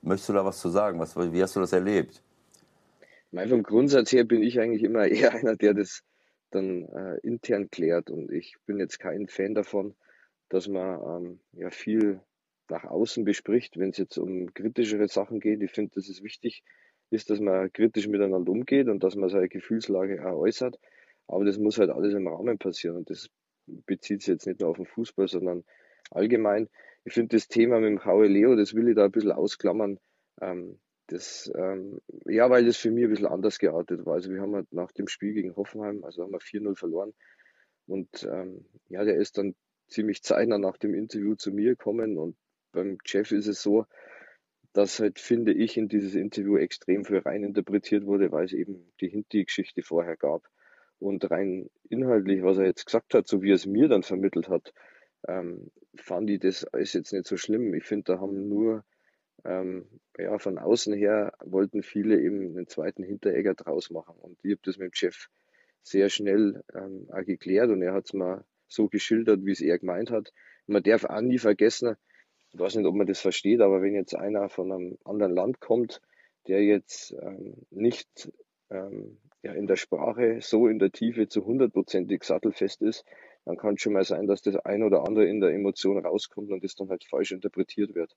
[0.01, 0.99] möchtest du da was zu sagen?
[0.99, 2.21] Was, wie hast du das erlebt?
[3.31, 6.03] Mein, vom Grundsatz her bin ich eigentlich immer eher einer, der das
[6.51, 8.09] dann äh, intern klärt.
[8.09, 9.95] Und ich bin jetzt kein Fan davon,
[10.49, 12.21] dass man ähm, ja viel
[12.69, 15.61] nach außen bespricht, wenn es jetzt um kritischere Sachen geht.
[15.61, 16.63] Ich finde, dass es wichtig
[17.09, 20.79] ist, dass man kritisch miteinander umgeht und dass man seine Gefühlslage auch äußert.
[21.27, 22.97] Aber das muss halt alles im Rahmen passieren.
[22.97, 23.29] Und das
[23.67, 25.63] bezieht sich jetzt nicht nur auf den Fußball, sondern
[26.11, 26.69] allgemein.
[27.03, 29.99] Ich finde das Thema mit dem Haue Leo, das will ich da ein bisschen ausklammern.
[30.41, 34.15] Ähm, das, ähm, ja, weil das für mich ein bisschen anders geartet war.
[34.15, 37.13] Also wir haben halt nach dem Spiel gegen Hoffenheim, also haben wir 4-0 verloren.
[37.87, 39.53] Und ähm, ja, der ist dann
[39.87, 42.17] ziemlich zeitnah nach dem Interview zu mir gekommen.
[42.17, 42.35] Und
[42.71, 43.85] beim Jeff ist es so,
[44.75, 49.07] dass halt, finde ich, in dieses Interview extrem viel reininterpretiert wurde, weil es eben die
[49.07, 50.43] Hinti-Geschichte vorher gab.
[50.99, 54.49] Und rein inhaltlich, was er jetzt gesagt hat, so wie er es mir dann vermittelt
[54.49, 54.73] hat,
[55.29, 57.73] ähm, fand ich das alles jetzt nicht so schlimm.
[57.73, 58.83] Ich finde, da haben nur
[59.45, 59.85] ähm,
[60.17, 64.15] ja, von außen her wollten viele eben einen zweiten Hinteregger draus machen.
[64.19, 65.29] Und ich habe das mit dem Chef
[65.83, 69.79] sehr schnell ähm, auch geklärt und er hat es mal so geschildert, wie es er
[69.79, 70.33] gemeint hat.
[70.67, 71.95] Man darf auch nie vergessen,
[72.55, 75.59] ich weiß nicht, ob man das versteht, aber wenn jetzt einer von einem anderen Land
[75.59, 76.01] kommt,
[76.47, 78.31] der jetzt ähm, nicht
[78.69, 83.03] ähm, ja, in der Sprache so in der Tiefe zu hundertprozentig sattelfest ist,
[83.43, 86.49] dann kann es schon mal sein, dass das ein oder andere in der Emotion rauskommt
[86.49, 88.15] und das dann halt falsch interpretiert wird.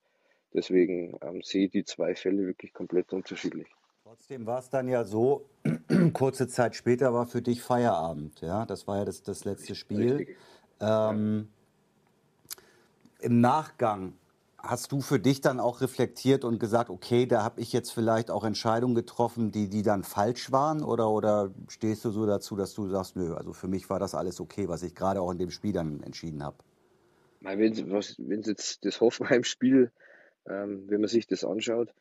[0.54, 3.66] Deswegen ähm, sehe ich die zwei Fälle wirklich komplett unterschiedlich.
[4.04, 5.46] Trotzdem war es dann ja so,
[6.12, 8.40] kurze Zeit später war für dich Feierabend.
[8.40, 8.64] Ja?
[8.66, 10.28] Das war ja das, das letzte Spiel.
[10.80, 11.48] Ähm,
[13.20, 14.12] Im Nachgang
[14.68, 18.30] hast du für dich dann auch reflektiert und gesagt, okay, da habe ich jetzt vielleicht
[18.30, 20.82] auch Entscheidungen getroffen, die, die dann falsch waren?
[20.82, 24.14] Oder, oder stehst du so dazu, dass du sagst, nö, also für mich war das
[24.14, 26.58] alles okay, was ich gerade auch in dem Spiel dann entschieden habe?
[27.40, 29.90] Wenn, wenn jetzt das Hoffenheim-Spiel,
[30.46, 31.94] ähm, wenn man sich das anschaut,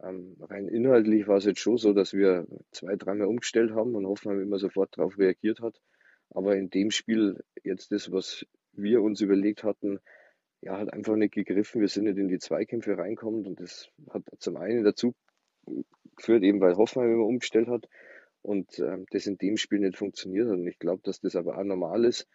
[0.00, 4.06] ähm, rein inhaltlich war es jetzt schon so, dass wir zwei, dreimal umgestellt haben und
[4.06, 5.80] Hoffenheim immer sofort darauf reagiert hat.
[6.30, 9.98] Aber in dem Spiel jetzt das, was wir uns überlegt hatten,
[10.62, 11.80] ja, hat einfach nicht gegriffen.
[11.80, 15.14] Wir sind nicht in die Zweikämpfe reinkommen und das hat zum einen dazu
[16.16, 17.88] geführt, eben weil Hoffenheim immer umgestellt hat
[18.42, 20.54] und ähm, das in dem Spiel nicht funktioniert hat.
[20.54, 22.28] Und ich glaube, dass das aber auch normal ist,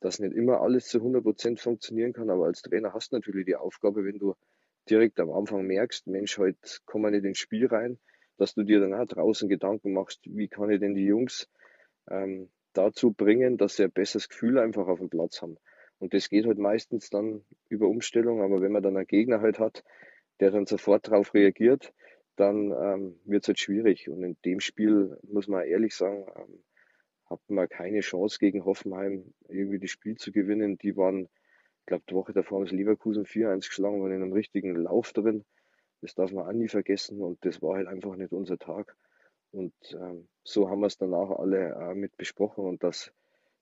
[0.00, 3.46] dass nicht immer alles zu 100 Prozent funktionieren kann, aber als Trainer hast du natürlich
[3.46, 4.34] die Aufgabe, wenn du
[4.88, 7.98] direkt am Anfang merkst, Mensch, heute kommen wir nicht ins Spiel rein,
[8.36, 11.48] dass du dir dann auch draußen Gedanken machst, wie kann ich denn die Jungs
[12.08, 15.56] ähm, dazu bringen, dass sie ein besseres Gefühl einfach auf dem Platz haben.
[16.02, 19.60] Und das geht halt meistens dann über Umstellung, aber wenn man dann einen Gegner halt
[19.60, 19.84] hat,
[20.40, 21.94] der dann sofort darauf reagiert,
[22.34, 24.08] dann ähm, wird es halt schwierig.
[24.08, 26.64] Und in dem Spiel, muss man ehrlich sagen, ähm,
[27.30, 30.76] hatten wir keine Chance gegen Hoffenheim irgendwie das Spiel zu gewinnen.
[30.76, 31.28] Die waren,
[31.78, 35.12] ich glaube, die Woche davor haben sie Leverkusen 4-1 geschlagen, waren in einem richtigen Lauf
[35.12, 35.44] drin.
[36.00, 38.96] Das darf man auch nie vergessen und das war halt einfach nicht unser Tag.
[39.52, 43.12] Und ähm, so haben wir es danach alle äh, mit besprochen und dass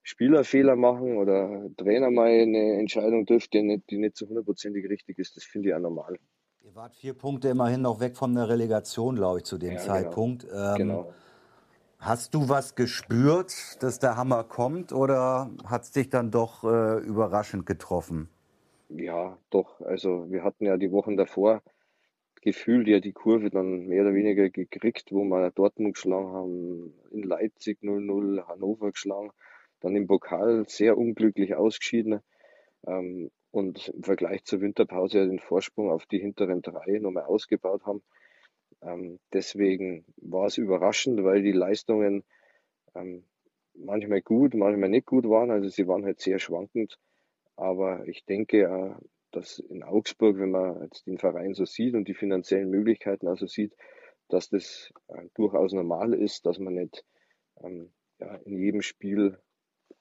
[0.02, 4.88] Spieler Fehler machen oder Trainer mal eine Entscheidung trifft, die nicht, die nicht so hundertprozentig
[4.88, 6.18] richtig ist, das finde ich auch normal.
[6.62, 9.80] Ihr wart vier Punkte immerhin noch weg von der Relegation, glaube ich, zu dem ja,
[9.80, 9.92] genau.
[9.92, 10.42] Zeitpunkt.
[10.48, 10.72] Genau.
[10.72, 11.14] Ähm, genau.
[11.98, 16.98] Hast du was gespürt, dass der Hammer kommt oder hat es dich dann doch äh,
[16.98, 18.30] überraschend getroffen?
[18.88, 19.80] Ja, doch.
[19.82, 21.62] Also wir hatten ja die Wochen davor
[22.42, 27.22] gefühlt ja die Kurve dann mehr oder weniger gekriegt, wo wir Dortmund geschlagen haben, in
[27.22, 29.30] Leipzig 0-0, Hannover geschlagen,
[29.80, 32.20] dann im Pokal sehr unglücklich ausgeschieden
[32.86, 37.84] ähm, und im Vergleich zur Winterpause ja den Vorsprung auf die hinteren drei nochmal ausgebaut
[37.84, 38.02] haben.
[38.82, 42.24] Ähm, deswegen war es überraschend, weil die Leistungen
[42.94, 43.24] ähm,
[43.74, 45.50] manchmal gut, manchmal nicht gut waren.
[45.50, 46.98] Also sie waren halt sehr schwankend.
[47.56, 48.94] Aber ich denke, äh,
[49.32, 53.46] dass in Augsburg, wenn man jetzt den Verein so sieht und die finanziellen Möglichkeiten also
[53.46, 53.74] sieht,
[54.28, 57.04] dass das äh, durchaus normal ist, dass man nicht
[57.62, 59.38] ähm, ja, in jedem Spiel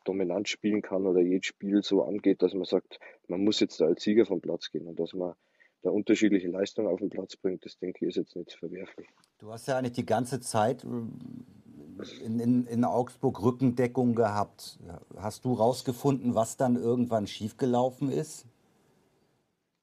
[0.05, 3.85] dominant spielen kann oder jedes Spiel so angeht, dass man sagt, man muss jetzt da
[3.85, 5.33] als Sieger vom Platz gehen und dass man
[5.81, 9.07] da unterschiedliche Leistungen auf den Platz bringt, das denke ich ist jetzt nicht verwerflich.
[9.39, 14.79] Du hast ja eigentlich die ganze Zeit äh, in, in, in Augsburg Rückendeckung gehabt.
[15.15, 18.45] Hast du rausgefunden, was dann irgendwann schiefgelaufen ist?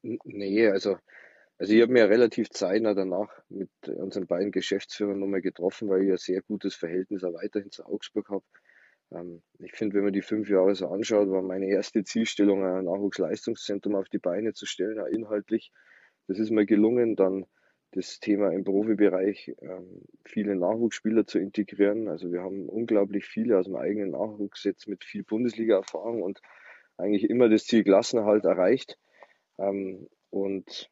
[0.02, 0.98] Nee, also,
[1.59, 6.11] also ich habe mir relativ zeitnah danach mit unseren beiden Geschäftsführern nochmal getroffen, weil ich
[6.11, 8.44] ein sehr gutes Verhältnis auch weiterhin zu Augsburg habe.
[9.12, 12.85] Ähm, ich finde, wenn man die fünf Jahre so anschaut, war meine erste Zielstellung, ein
[12.85, 15.73] Nachwuchsleistungszentrum auf die Beine zu stellen, auch inhaltlich.
[16.29, 17.16] Das ist mir gelungen.
[17.16, 17.47] Dann
[17.92, 22.09] das Thema im Profibereich, ähm, viele Nachwuchsspieler zu integrieren.
[22.09, 26.40] Also wir haben unglaublich viele aus dem eigenen Nachwuchs jetzt mit viel Bundesliga-Erfahrung und
[26.99, 28.99] eigentlich immer das Ziel Klassenerhalt erreicht.
[29.59, 30.90] Ähm, und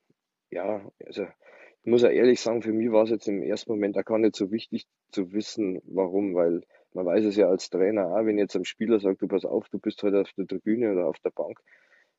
[0.50, 3.98] ja, also ich muss ja ehrlich sagen, für mich war es jetzt im ersten Moment
[3.98, 6.62] auch gar nicht so wichtig zu wissen, warum, weil
[6.94, 9.68] man weiß es ja als Trainer auch, wenn jetzt ein Spieler sagt, du pass auf,
[9.68, 11.60] du bist heute auf der Tribüne oder auf der Bank,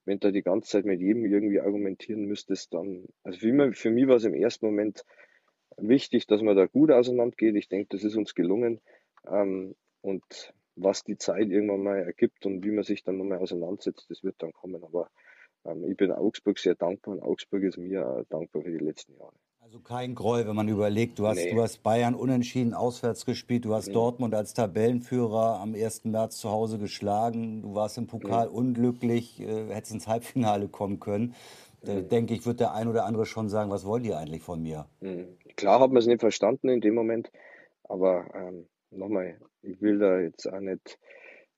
[0.05, 3.89] wenn du die ganze Zeit mit jedem irgendwie argumentieren müsstest, dann, also für mich, für
[3.89, 5.03] mich war es im ersten Moment
[5.77, 7.55] wichtig, dass man da gut auseinander geht.
[7.55, 8.81] Ich denke, das ist uns gelungen.
[9.27, 14.05] Ähm, und was die Zeit irgendwann mal ergibt und wie man sich dann nochmal auseinandersetzt,
[14.09, 14.83] das wird dann kommen.
[14.83, 15.09] Aber
[15.65, 19.33] ähm, ich bin Augsburg sehr dankbar und Augsburg ist mir dankbar für die letzten Jahre.
[19.65, 21.51] Also kein Groll, wenn man überlegt, du hast, nee.
[21.51, 23.93] du hast Bayern unentschieden auswärts gespielt, du hast mhm.
[23.93, 26.05] Dortmund als Tabellenführer am 1.
[26.05, 28.53] März zu Hause geschlagen, du warst im Pokal mhm.
[28.53, 31.33] unglücklich, äh, hättest ins Halbfinale kommen können.
[31.81, 32.09] Da mhm.
[32.09, 34.85] denke ich, wird der ein oder andere schon sagen, was wollt ihr eigentlich von mir?
[35.01, 35.35] Mhm.
[35.55, 37.31] Klar hat man es nicht verstanden in dem Moment,
[37.85, 40.99] aber ähm, nochmal, ich will da jetzt auch nicht,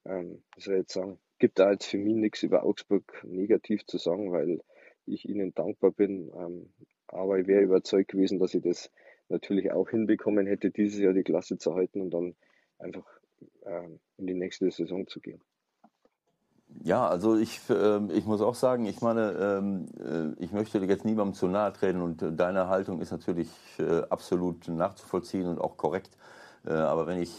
[0.05, 3.85] ähm, was soll ich jetzt sagen, gibt da jetzt für mich nichts über Augsburg negativ
[3.85, 4.61] zu sagen, weil
[5.05, 6.31] ich ihnen dankbar bin.
[6.33, 6.69] Ähm,
[7.07, 8.91] aber ich wäre überzeugt gewesen, dass ich das
[9.29, 12.35] natürlich auch hinbekommen hätte, dieses Jahr die Klasse zu halten und dann
[12.79, 13.05] einfach
[13.65, 15.41] ähm, in die nächste Saison zu gehen.
[16.83, 21.05] Ja, also ich, äh, ich muss auch sagen, ich meine, ähm, äh, ich möchte jetzt
[21.05, 26.11] niemandem zu nahe treten und deine Haltung ist natürlich äh, absolut nachzuvollziehen und auch korrekt.
[26.65, 27.31] Äh, aber wenn ich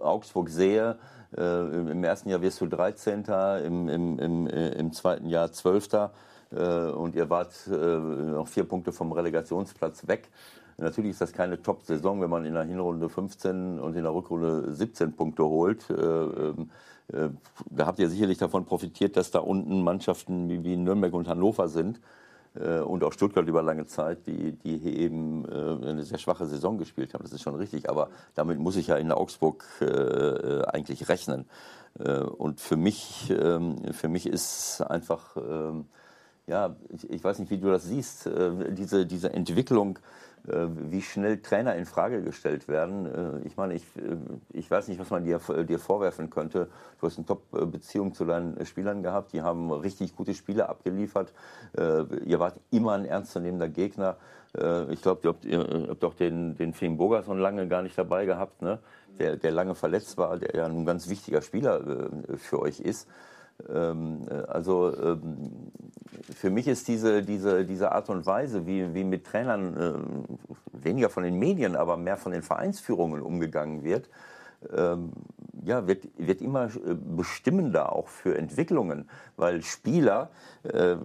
[0.00, 0.98] Augsburg sehe,
[1.36, 3.24] im ersten Jahr wirst du 13.,
[3.64, 5.88] im, im, im, im zweiten Jahr 12.
[6.52, 10.28] Äh, und ihr wart äh, noch vier Punkte vom Relegationsplatz weg.
[10.76, 14.72] Natürlich ist das keine Top-Saison, wenn man in der Hinrunde 15 und in der Rückrunde
[14.72, 15.88] 17 Punkte holt.
[15.88, 16.70] Äh, ähm,
[17.70, 22.00] da habt ihr sicherlich davon profitiert, dass da unten Mannschaften wie Nürnberg und Hannover sind
[22.54, 27.12] und auch Stuttgart über lange Zeit, die, die hier eben eine sehr schwache Saison gespielt
[27.12, 27.22] haben.
[27.22, 29.66] Das ist schon richtig, aber damit muss ich ja in Augsburg
[30.68, 31.44] eigentlich rechnen.
[32.38, 35.84] Und für mich, ähm, für mich ist einfach ähm,
[36.46, 39.98] ja, ich, ich, weiß nicht, wie du das siehst, äh, diese, diese Entwicklung,
[40.46, 43.06] äh, wie schnell Trainer in Frage gestellt werden.
[43.06, 43.84] Äh, ich meine, ich,
[44.52, 46.68] ich weiß nicht, was man dir, dir vorwerfen könnte.
[47.00, 51.32] Du hast eine Top-Beziehung zu deinen Spielern gehabt, die haben richtig gute Spiele abgeliefert.
[51.76, 54.16] Ihr wart immer ein ernstzunehmender Gegner.
[54.90, 58.24] Ich glaube, ihr habt, ihr habt auch den, den Finn Bogerson lange gar nicht dabei
[58.24, 58.78] gehabt, ne?
[59.18, 63.08] der, der lange verletzt war, der ja ein ganz wichtiger Spieler für euch ist.
[63.68, 65.70] Ähm, äh, also ähm,
[66.34, 71.10] für mich ist diese, diese, diese Art und Weise, wie, wie mit Trainern äh, weniger
[71.10, 74.08] von den Medien, aber mehr von den Vereinsführungen umgegangen wird,
[74.74, 75.12] ähm,
[75.62, 80.30] ja, wird, wird immer äh, bestimmender auch für Entwicklungen, weil Spieler
[80.62, 80.96] äh,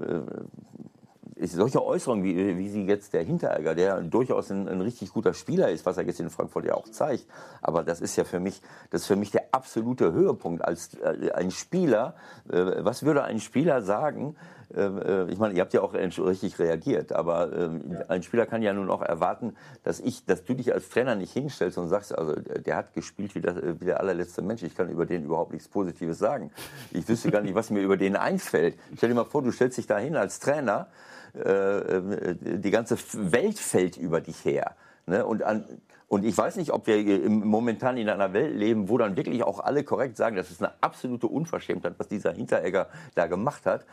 [1.47, 5.69] solche Äußerungen, wie, wie sie jetzt der Hinteregger, der durchaus ein, ein, richtig guter Spieler
[5.69, 7.25] ist, was er jetzt in Frankfurt ja auch zeigt,
[7.61, 11.31] aber das ist ja für mich, das ist für mich der absolute Höhepunkt als äh,
[11.31, 12.15] ein Spieler.
[12.51, 14.35] Äh, was würde ein Spieler sagen?
[14.75, 18.05] Äh, äh ich meine, ihr habt ja auch richtig reagiert, aber ähm, ja.
[18.09, 21.31] ein Spieler kann ja nun auch erwarten, dass ich, dass du dich als Trainer nicht
[21.31, 24.63] hinstellst und sagst, also der hat gespielt wie, das, wie der allerletzte Mensch.
[24.63, 26.51] Ich kann über den überhaupt nichts Positives sagen.
[26.91, 28.77] Ich wüsste gar nicht, was mir über den einfällt.
[28.97, 30.87] Stell dir mal vor, du stellst dich da hin als Trainer
[31.33, 34.75] die ganze Welt fällt über dich her.
[35.05, 35.25] Ne?
[35.25, 35.65] Und, an,
[36.07, 39.59] und ich weiß nicht, ob wir momentan in einer Welt leben, wo dann wirklich auch
[39.59, 43.85] alle korrekt sagen, das ist eine absolute Unverschämtheit, was dieser Hinteregger da gemacht hat.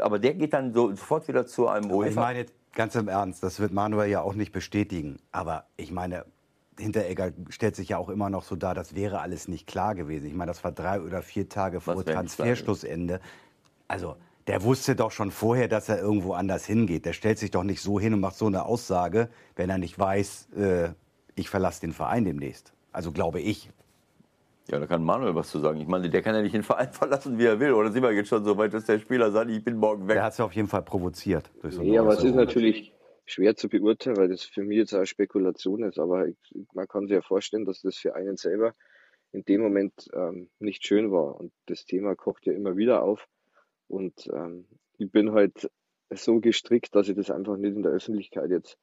[0.00, 2.08] Aber der geht dann so, sofort wieder zu einem UEFA.
[2.08, 5.18] Ich meine, ganz im Ernst, das wird Manuel ja auch nicht bestätigen.
[5.30, 6.24] Aber ich meine,
[6.78, 10.26] Hinteregger stellt sich ja auch immer noch so dar, das wäre alles nicht klar gewesen.
[10.26, 13.20] Ich meine, das war drei oder vier Tage vor Transferschlussende.
[13.86, 14.16] Also
[14.46, 17.06] der wusste doch schon vorher, dass er irgendwo anders hingeht.
[17.06, 19.98] Der stellt sich doch nicht so hin und macht so eine Aussage, wenn er nicht
[19.98, 20.88] weiß, äh,
[21.34, 22.72] ich verlasse den Verein demnächst.
[22.92, 23.70] Also glaube ich.
[24.70, 25.80] Ja, da kann Manuel was zu sagen.
[25.80, 27.72] Ich meine, der kann ja nicht den Verein verlassen, wie er will.
[27.72, 30.16] Oder sind wir jetzt schon so weit, dass der Spieler sagt, ich bin morgen weg?
[30.16, 31.50] Der hat es ja auf jeden Fall provoziert.
[31.60, 32.92] Durch so nee, aber es ist natürlich
[33.26, 35.98] schwer zu beurteilen, weil das für mich jetzt auch Spekulation ist.
[35.98, 36.36] Aber ich,
[36.74, 38.72] man kann sich ja vorstellen, dass das für einen selber
[39.32, 41.40] in dem Moment ähm, nicht schön war.
[41.40, 43.26] Und das Thema kocht ja immer wieder auf.
[43.94, 44.66] Und ähm,
[44.98, 45.70] ich bin halt
[46.10, 48.76] so gestrickt, dass ich das einfach nicht in der Öffentlichkeit jetzt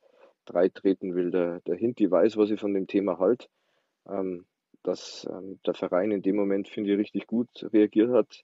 [0.45, 1.32] breitreten will.
[1.32, 3.49] Der, der Hinti weiß, was ich von dem Thema halt.
[4.07, 4.45] Ähm,
[4.84, 8.43] dass ähm, der Verein in dem Moment, finde ich, richtig gut reagiert hat,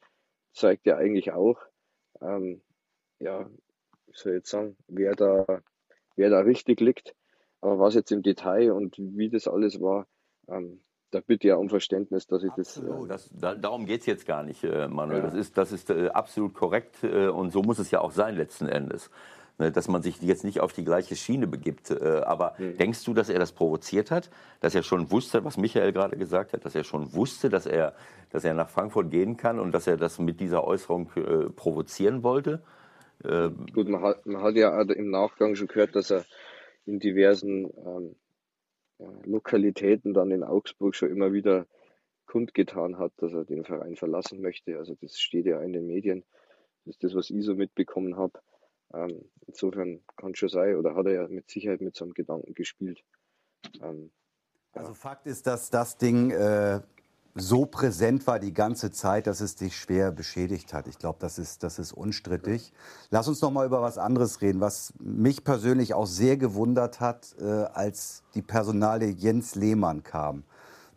[0.54, 1.58] zeigt ja eigentlich auch,
[2.22, 2.62] ähm,
[3.20, 3.50] ja,
[4.08, 5.46] ich soll jetzt sagen, wer da,
[6.16, 7.16] wer da richtig liegt.
[7.62, 10.06] Aber was jetzt im Detail und wie das alles war,
[10.48, 13.10] ähm, da bitte ja um Verständnis, dass ich absolut.
[13.10, 13.28] das.
[13.28, 15.20] Äh, das da, darum geht es jetzt gar nicht, äh, Manuel.
[15.20, 15.26] Ja.
[15.26, 18.36] Das ist, das ist äh, absolut korrekt äh, und so muss es ja auch sein
[18.36, 19.10] letzten Endes.
[19.60, 21.90] Ne, dass man sich jetzt nicht auf die gleiche Schiene begibt.
[21.90, 22.78] Äh, aber mhm.
[22.78, 24.30] denkst du, dass er das provoziert hat?
[24.60, 27.96] Dass er schon wusste, was Michael gerade gesagt hat, dass er schon wusste, dass er,
[28.30, 32.22] dass er nach Frankfurt gehen kann und dass er das mit dieser Äußerung äh, provozieren
[32.22, 32.62] wollte?
[33.26, 36.24] Ähm, Gut, man hat, man hat ja im Nachgang schon gehört, dass er
[36.86, 38.16] in diversen ähm,
[39.00, 41.68] Lokalitäten dann in Augsburg schon immer wieder
[42.26, 44.78] kundgetan hat, dass er den Verein verlassen möchte.
[44.78, 46.24] Also das steht ja in den Medien.
[46.86, 48.40] Das ist das, was ich so mitbekommen habe.
[48.94, 52.54] Ähm, insofern kann schon sein, oder hat er ja mit Sicherheit mit so einem Gedanken
[52.54, 53.04] gespielt.
[53.82, 54.12] Ähm,
[54.74, 54.82] ja.
[54.82, 56.82] Also Fakt ist, dass das Ding äh,
[57.40, 60.88] so präsent war die ganze Zeit, dass es dich schwer beschädigt hat.
[60.88, 62.74] Ich glaube, das ist, das ist unstrittig.
[63.12, 67.36] Lass uns noch mal über was anderes reden, was mich persönlich auch sehr gewundert hat,
[67.40, 70.44] äh, als die Personale Jens Lehmann kam.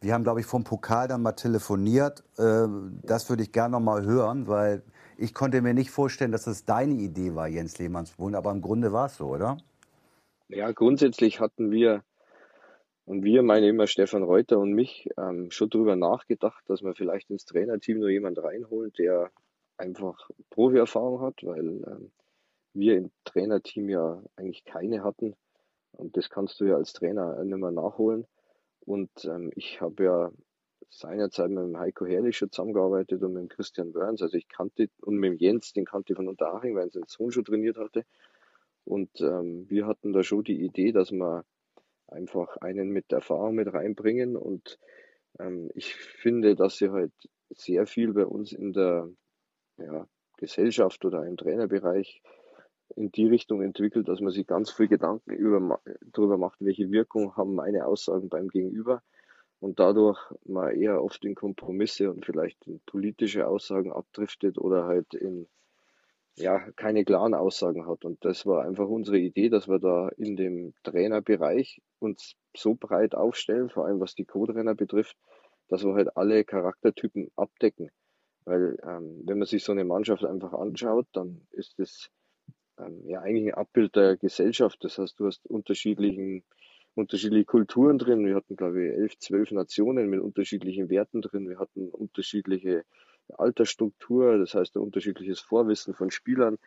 [0.01, 2.25] Wir haben, glaube ich, vom Pokal dann mal telefoniert.
[2.39, 2.67] Äh,
[3.03, 4.83] das würde ich gerne noch mal hören, weil
[5.19, 8.35] ich konnte mir nicht vorstellen, dass es deine Idee war, Jens Lehmann zu holen.
[8.35, 9.59] Aber im Grunde war es so, oder?
[10.49, 12.03] Ja, grundsätzlich hatten wir
[13.11, 17.29] und wir, meine immer Stefan Reuter und mich, ähm, schon darüber nachgedacht, dass wir vielleicht
[17.29, 19.33] ins Trainerteam nur jemand reinholen, der
[19.77, 22.13] einfach Profi-Erfahrung hat, weil ähm,
[22.73, 25.35] wir im Trainerteam ja eigentlich keine hatten.
[25.91, 28.29] Und das kannst du ja als Trainer nicht mehr nachholen.
[28.79, 30.31] Und ähm, ich habe ja
[30.89, 34.23] seinerzeit mit dem Heiko Herrlich schon zusammengearbeitet und mit dem Christian Burns.
[34.23, 37.09] Also ich kannte, und mit dem Jens, den kannte ich von Unterhaching, weil er seinen
[37.09, 38.05] Sohn schon trainiert hatte.
[38.85, 41.43] Und ähm, wir hatten da schon die Idee, dass man
[42.11, 44.37] einfach einen mit Erfahrung mit reinbringen.
[44.37, 44.79] Und
[45.39, 47.13] ähm, ich finde, dass sie halt
[47.51, 49.09] sehr viel bei uns in der
[49.79, 50.07] ja,
[50.37, 52.23] Gesellschaft oder im Trainerbereich
[52.97, 55.81] in die Richtung entwickelt, dass man sich ganz viel Gedanken über,
[56.13, 59.03] darüber macht, welche Wirkung haben meine Aussagen beim Gegenüber
[59.61, 65.15] und dadurch man eher oft in Kompromisse und vielleicht in politische Aussagen abdriftet oder halt
[65.15, 65.47] in
[66.37, 68.05] ja, keine klaren Aussagen hat.
[68.05, 73.15] Und das war einfach unsere Idee, dass wir da in dem Trainerbereich uns so breit
[73.15, 75.17] aufstellen, vor allem was die Co-Trainer betrifft,
[75.69, 77.91] dass wir halt alle Charaktertypen abdecken.
[78.45, 82.11] Weil ähm, wenn man sich so eine Mannschaft einfach anschaut, dann ist es
[82.79, 84.79] ähm, ja eigentlich ein Abbild der Gesellschaft.
[84.83, 86.45] Das heißt, du hast unterschiedlichen,
[86.95, 88.27] unterschiedliche Kulturen drin.
[88.27, 91.49] Wir hatten, glaube ich, elf, zwölf Nationen mit unterschiedlichen Werten drin.
[91.49, 92.85] Wir hatten unterschiedliche
[93.39, 96.59] Altersstruktur, das heißt ein unterschiedliches Vorwissen von Spielern.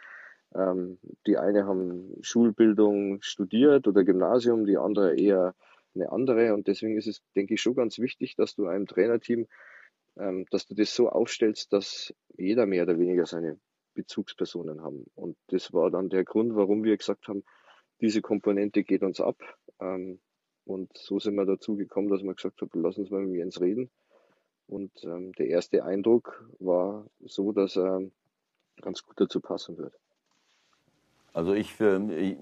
[0.56, 5.56] Ähm, die eine haben Schulbildung studiert oder Gymnasium, die andere eher
[5.96, 6.54] eine andere.
[6.54, 9.48] Und deswegen ist es, denke ich, schon ganz wichtig, dass du einem Trainerteam,
[10.18, 13.60] ähm, dass du das so aufstellst, dass jeder mehr oder weniger seine
[13.96, 15.06] Bezugspersonen haben.
[15.16, 17.44] Und das war dann der Grund, warum wir gesagt haben,
[18.02, 19.38] diese Komponente geht uns ab.
[19.80, 20.20] Ähm,
[20.66, 23.60] und so sind wir dazu gekommen, dass wir gesagt haben, lass uns mal mit Jens
[23.60, 23.92] reden
[24.74, 28.02] Und ähm, der erste Eindruck war so, dass er
[28.82, 29.94] ganz gut dazu passen wird.
[31.32, 32.38] Also ich, ich,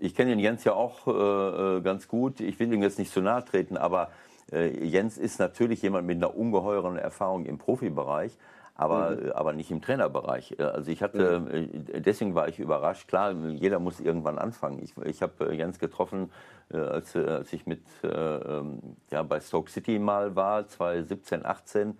[0.00, 2.40] ich kenne den Jens ja auch äh, äh, ganz gut.
[2.40, 4.10] Ich will ihm jetzt nicht zu nahe treten, aber
[4.50, 8.36] äh, Jens ist natürlich jemand mit einer ungeheuren Erfahrung im Profibereich.
[8.78, 9.32] Aber, mhm.
[9.32, 10.56] aber nicht im Trainerbereich.
[10.58, 12.02] Äh, also ich hatte, mhm.
[12.02, 13.08] deswegen war ich überrascht.
[13.08, 14.82] Klar, jeder muss irgendwann anfangen.
[14.82, 16.30] Ich, ich habe Jens getroffen,
[16.70, 21.96] als, als ich mit, ähm, ja, bei Stoke City mal war, 2017, 18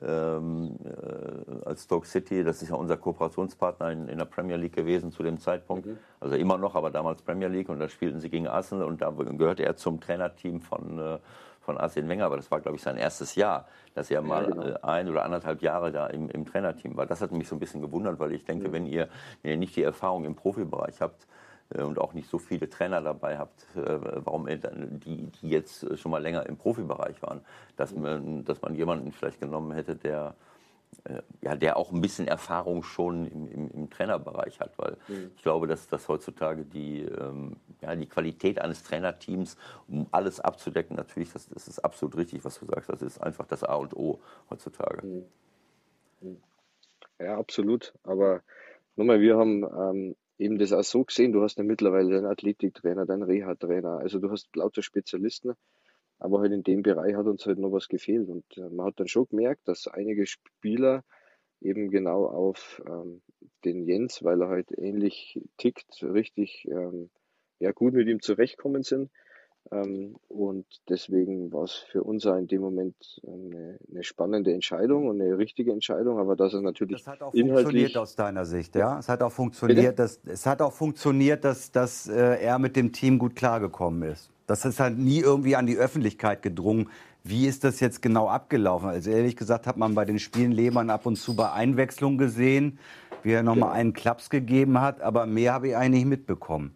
[0.00, 2.44] ähm, äh, als Stoke City.
[2.44, 5.86] Das ist ja unser Kooperationspartner in, in der Premier League gewesen zu dem Zeitpunkt.
[5.86, 5.98] Mhm.
[6.20, 7.68] Also immer noch, aber damals Premier League.
[7.68, 11.18] Und da spielten sie gegen Arsenal und da gehörte er zum Trainerteam von, äh,
[11.68, 12.24] von Arsene Wenger.
[12.24, 14.66] Aber das war, glaube ich, sein erstes Jahr, dass er mal ja, genau.
[14.66, 17.04] äh, ein oder anderthalb Jahre da im, im Trainerteam war.
[17.04, 18.72] Das hat mich so ein bisschen gewundert, weil ich denke, mhm.
[18.72, 19.08] wenn, ihr,
[19.42, 21.26] wenn ihr nicht die Erfahrung im Profibereich habt,
[21.74, 26.10] äh, und auch nicht so viele Trainer dabei habt, äh, warum die, die jetzt schon
[26.10, 27.42] mal länger im Profibereich waren,
[27.76, 30.34] dass man, dass man jemanden vielleicht genommen hätte, der
[31.42, 35.30] ja, der auch ein bisschen Erfahrung schon im, im, im Trainerbereich hat, weil mhm.
[35.36, 40.96] ich glaube, dass, dass heutzutage die, ähm, ja, die Qualität eines Trainerteams, um alles abzudecken,
[40.96, 43.96] natürlich, das, das ist absolut richtig, was du sagst, das ist einfach das A und
[43.96, 44.20] O
[44.50, 45.06] heutzutage.
[45.06, 45.24] Mhm.
[46.20, 46.36] mhm.
[47.20, 48.42] Ja, absolut, aber
[48.94, 53.06] nochmal, wir haben ähm, eben das auch so gesehen, du hast ja mittlerweile einen Athletiktrainer,
[53.06, 55.54] deinen Reha-Trainer, also du hast lauter Spezialisten,
[56.18, 59.00] aber halt in dem Bereich hat uns halt noch was gefehlt und äh, man hat
[59.00, 61.04] dann schon gemerkt, dass einige Spieler
[61.60, 63.22] eben genau auf ähm,
[63.64, 67.10] den Jens, weil er halt ähnlich tickt, richtig ähm,
[67.58, 69.10] ja, gut mit ihm zurechtkommen sind.
[69.70, 75.08] Ähm, und deswegen war es für uns auch in dem Moment eine, eine, spannende Entscheidung
[75.08, 78.76] und eine richtige Entscheidung, aber dass es natürlich das hat auch funktioniert aus deiner Sicht,
[78.76, 78.98] ja.
[78.98, 82.92] Es hat auch funktioniert, dass es hat auch funktioniert, dass, dass äh, er mit dem
[82.92, 84.30] Team gut klargekommen ist.
[84.48, 86.88] Das ist halt nie irgendwie an die Öffentlichkeit gedrungen.
[87.22, 88.88] Wie ist das jetzt genau abgelaufen?
[88.88, 92.78] Also ehrlich gesagt hat man bei den Spielen Lehmann ab und zu bei Einwechslung gesehen,
[93.22, 96.74] wie er nochmal einen Klaps gegeben hat, aber mehr habe ich eigentlich mitbekommen.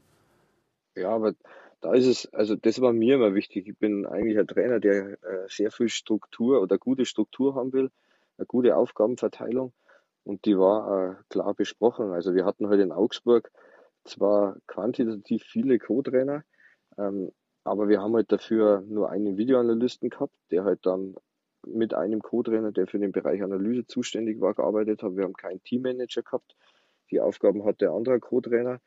[0.95, 1.33] Ja, aber
[1.81, 3.67] da ist es, also das war mir immer wichtig.
[3.67, 7.91] Ich bin eigentlich ein Trainer, der äh, sehr viel Struktur oder gute Struktur haben will,
[8.37, 9.73] eine gute Aufgabenverteilung.
[10.25, 12.13] Und die war äh, klar besprochen.
[12.13, 13.51] Also wir hatten heute in Augsburg
[14.05, 16.45] zwar quantitativ viele Co-Trainer,
[16.99, 17.33] ähm,
[17.65, 21.15] aber wir haben halt dafür nur einen Videoanalysten gehabt, der halt dann
[21.65, 25.17] mit einem Co-Trainer, der für den Bereich Analyse zuständig war, gearbeitet hat.
[25.17, 26.57] Wir haben keinen Teammanager gehabt.
[27.11, 28.81] Die Aufgaben hat der andere Co-Trainer.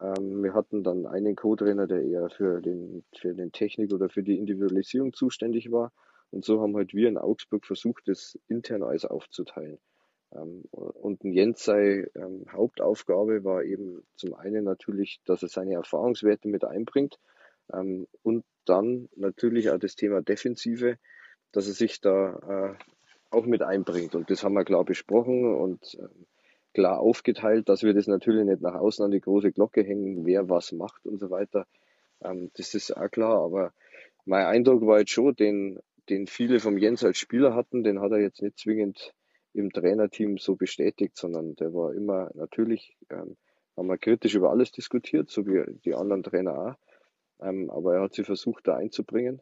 [0.00, 4.22] Ähm, wir hatten dann einen Co-Trainer, der eher für den, für den Technik oder für
[4.22, 5.92] die Individualisierung zuständig war.
[6.30, 9.78] Und so haben halt wir in Augsburg versucht, das intern alles aufzuteilen.
[10.32, 16.48] Ähm, und Jens sei ähm, Hauptaufgabe war eben zum einen natürlich, dass er seine Erfahrungswerte
[16.48, 17.18] mit einbringt
[18.22, 20.96] und dann natürlich auch das Thema Defensive,
[21.52, 22.84] dass er sich da äh,
[23.30, 24.14] auch mit einbringt.
[24.14, 26.26] Und das haben wir klar besprochen und ähm,
[26.74, 30.48] klar aufgeteilt, dass wir das natürlich nicht nach außen an die große Glocke hängen, wer
[30.48, 31.66] was macht und so weiter.
[32.22, 33.72] Ähm, das ist auch klar, aber
[34.24, 38.12] mein Eindruck war jetzt schon, den, den viele vom Jens als Spieler hatten, den hat
[38.12, 39.12] er jetzt nicht zwingend
[39.52, 43.36] im Trainerteam so bestätigt, sondern der war immer natürlich, ähm,
[43.76, 46.89] haben wir kritisch über alles diskutiert, so wie die anderen Trainer auch.
[47.40, 49.40] Ähm, aber er hat sich versucht, da einzubringen,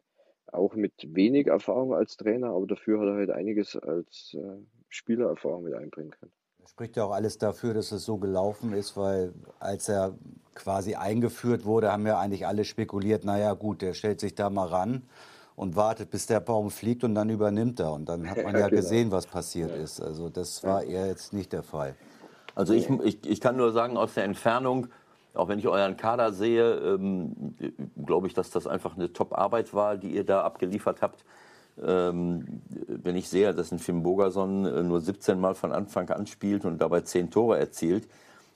[0.51, 4.57] auch mit wenig Erfahrung als Trainer, aber dafür hat er halt einiges als äh,
[4.89, 6.31] Spielererfahrung mit einbringen können
[6.69, 10.15] spricht ja auch alles dafür, dass es so gelaufen ist, weil als er
[10.55, 14.67] quasi eingeführt wurde, haben ja eigentlich alle spekuliert, naja gut, der stellt sich da mal
[14.67, 15.03] ran
[15.55, 17.91] und wartet, bis der Baum fliegt und dann übernimmt er.
[17.91, 18.81] Und dann hat man ja, ja genau.
[18.81, 19.77] gesehen, was passiert ja.
[19.77, 19.99] ist.
[19.99, 21.95] Also das war eher jetzt nicht der Fall.
[22.55, 24.87] Also ich, ich, ich kann nur sagen, aus der Entfernung,
[25.33, 27.55] auch wenn ich euren Kader sehe, ähm,
[28.05, 31.23] glaube ich, dass das einfach eine Top-Arbeit war, die ihr da abgeliefert habt.
[31.81, 36.27] Ähm, wenn ich sehe, dass ein Finn Bogerson äh, nur 17 Mal von Anfang an
[36.27, 38.07] spielt und dabei 10 Tore erzielt,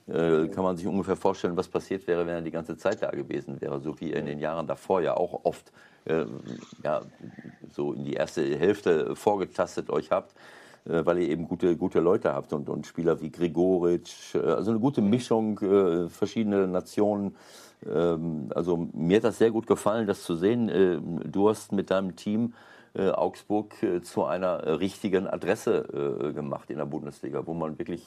[0.06, 3.10] äh, kann man sich ungefähr vorstellen, was passiert wäre, wenn er die ganze Zeit da
[3.10, 5.72] gewesen wäre, so wie er in den Jahren davor ja auch oft
[6.04, 6.26] äh,
[6.82, 7.00] ja,
[7.72, 10.34] so in die erste Hälfte vorgetastet euch habt,
[10.84, 14.80] weil ihr eben gute, gute Leute habt und, und Spieler wie Grigoric, äh, also eine
[14.80, 17.36] gute Mischung, äh, verschiedene Nationen.
[17.86, 21.22] Ähm, also mir hat das sehr gut gefallen, das zu sehen.
[21.30, 22.54] du hast mit deinem Team
[22.96, 28.04] äh, Augsburg äh, zu einer äh, richtigen Adresse gemacht in der Bundesliga, wo man wirklich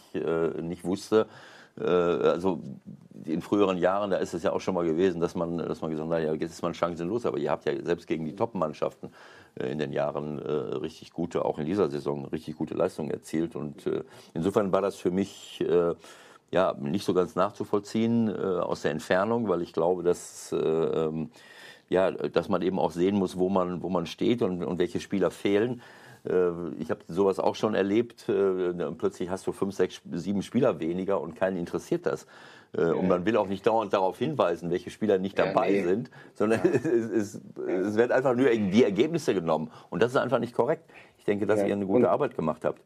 [0.61, 1.27] nicht wusste,
[1.75, 2.59] also
[3.25, 5.91] in früheren Jahren, da ist es ja auch schon mal gewesen, dass man, dass man
[5.91, 9.11] gesagt hat, naja, jetzt ist man chancenlos, aber ihr habt ja selbst gegen die Top-Mannschaften
[9.55, 13.55] in den Jahren richtig gute, auch in dieser Saison, richtig gute Leistungen erzielt.
[13.55, 13.89] Und
[14.33, 15.63] insofern war das für mich
[16.51, 21.29] ja nicht so ganz nachzuvollziehen aus der Entfernung, weil ich glaube, dass ähm,
[21.89, 24.99] ja, dass man eben auch sehen muss, wo man, wo man steht und, und welche
[24.99, 25.81] Spieler fehlen.
[26.27, 28.27] Äh, ich habe sowas auch schon erlebt.
[28.29, 32.27] Äh, plötzlich hast du fünf, sechs, sieben Spieler weniger und keinen interessiert das.
[32.73, 35.87] Äh, und man will auch nicht dauernd darauf hinweisen, welche Spieler nicht dabei ja, nee.
[35.87, 36.69] sind, sondern ja.
[36.73, 39.71] es, es, es, werden einfach nur die Ergebnisse genommen.
[39.89, 40.89] Und das ist einfach nicht korrekt.
[41.17, 41.67] Ich denke, dass ja.
[41.67, 42.81] ihr eine gute und, Arbeit gemacht habt.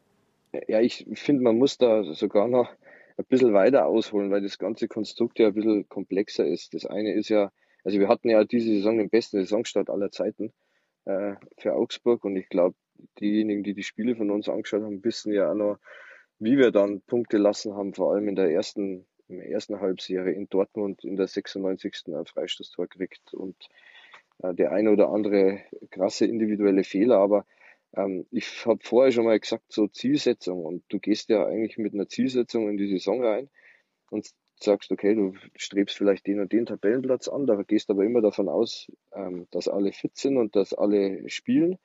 [0.68, 2.68] Ja, ich finde, man muss da sogar noch
[3.16, 6.74] ein bisschen weiter ausholen, weil das ganze Konstrukt ja ein bisschen komplexer ist.
[6.74, 7.50] Das eine ist ja,
[7.84, 10.52] also wir hatten ja diese Saison den besten Saisonstart aller Zeiten
[11.04, 12.74] äh, für Augsburg und ich glaube,
[13.20, 15.78] diejenigen, die die Spiele von uns angeschaut haben, wissen ja auch noch,
[16.38, 20.32] wie wir dann Punkte lassen haben, vor allem in der ersten, in der ersten Halbserie
[20.32, 22.08] in Dortmund in der 96.
[22.08, 23.56] ein Freistoßtor kriegt und
[24.42, 27.46] äh, der eine oder andere krasse individuelle Fehler, aber
[27.94, 31.94] ähm, ich habe vorher schon mal gesagt, so Zielsetzung und du gehst ja eigentlich mit
[31.94, 33.50] einer Zielsetzung in die Saison rein
[34.10, 34.28] und
[34.60, 38.48] sagst, okay, du strebst vielleicht den und den Tabellenplatz an, da gehst aber immer davon
[38.48, 41.78] aus, ähm, dass alle fit sind und dass alle spielen.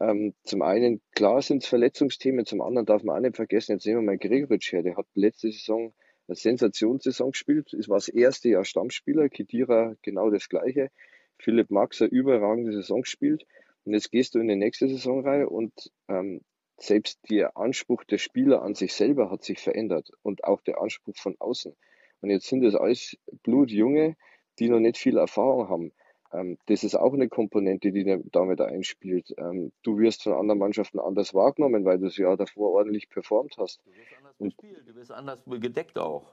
[0.00, 3.86] Ähm, zum einen, klar sind es Verletzungsthemen, zum anderen darf man auch nicht vergessen, jetzt
[3.86, 5.92] nehmen wir mal Gregoritsch her, der hat letzte Saison
[6.28, 10.90] eine Sensationssaison gespielt, es war das erste Jahr Stammspieler, Kedira genau das gleiche,
[11.38, 13.44] Philipp Max eine überragende Saison gespielt
[13.84, 16.42] und jetzt gehst du in die nächste Saisonreihe und ähm,
[16.76, 21.16] selbst der Anspruch der Spieler an sich selber hat sich verändert und auch der Anspruch
[21.16, 21.74] von außen.
[22.20, 24.16] Und jetzt sind es alles Blutjunge,
[24.58, 25.92] die noch nicht viel Erfahrung haben.
[26.32, 29.34] Ähm, das ist auch eine Komponente, die damit einspielt.
[29.38, 33.56] Ähm, du wirst von anderen Mannschaften anders wahrgenommen, weil du das Jahr davor ordentlich performt
[33.58, 33.80] hast.
[33.84, 36.24] Du wirst anders bespielt, du wirst anders gedeckt auch.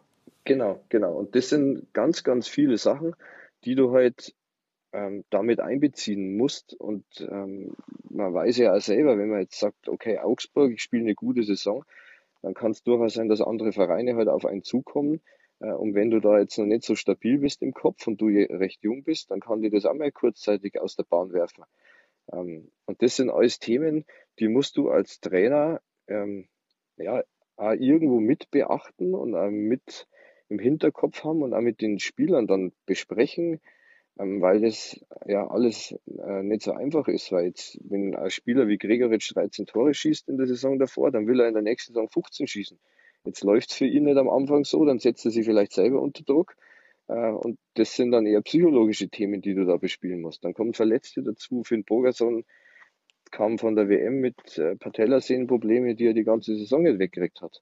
[0.44, 1.14] Genau, genau.
[1.14, 3.16] Und das sind ganz, ganz viele Sachen,
[3.64, 4.36] die du halt
[4.94, 6.74] ähm, damit einbeziehen musst.
[6.74, 7.76] Und ähm,
[8.10, 11.44] man weiß ja auch selber, wenn man jetzt sagt, okay, Augsburg, ich spiele eine gute
[11.44, 11.84] Saison,
[12.42, 15.22] dann kann es durchaus sein, dass andere Vereine halt auf einen zukommen,
[15.60, 18.84] und wenn du da jetzt noch nicht so stabil bist im Kopf und du recht
[18.84, 21.64] jung bist, dann kann dir das auch mal kurzzeitig aus der Bahn werfen.
[22.32, 24.06] Ähm, und das sind alles Themen,
[24.40, 26.48] die musst du als Trainer ähm,
[26.98, 27.24] ja,
[27.58, 30.08] auch irgendwo mit beachten und auch mit
[30.50, 33.60] im Hinterkopf haben und auch mit den Spielern dann besprechen,
[34.20, 37.32] ähm, weil das ja alles äh, nicht so einfach ist.
[37.32, 41.28] Weil jetzt, wenn ein Spieler wie Gregoritsch 13 Tore schießt in der Saison davor, dann
[41.28, 42.80] will er in der nächsten Saison 15 schießen.
[43.26, 46.02] Jetzt läuft es für ihn nicht am Anfang so, dann setzt er sich vielleicht selber
[46.02, 46.56] unter Druck.
[47.08, 50.44] Äh, und das sind dann eher psychologische Themen, die du da bespielen musst.
[50.44, 51.64] Dann kommen Verletzte dazu.
[51.64, 52.46] Finn Bogerson
[53.32, 57.62] kam von der WM mit äh, Patellasehnenprobleme, die er die ganze Saison nicht weggekriegt hat.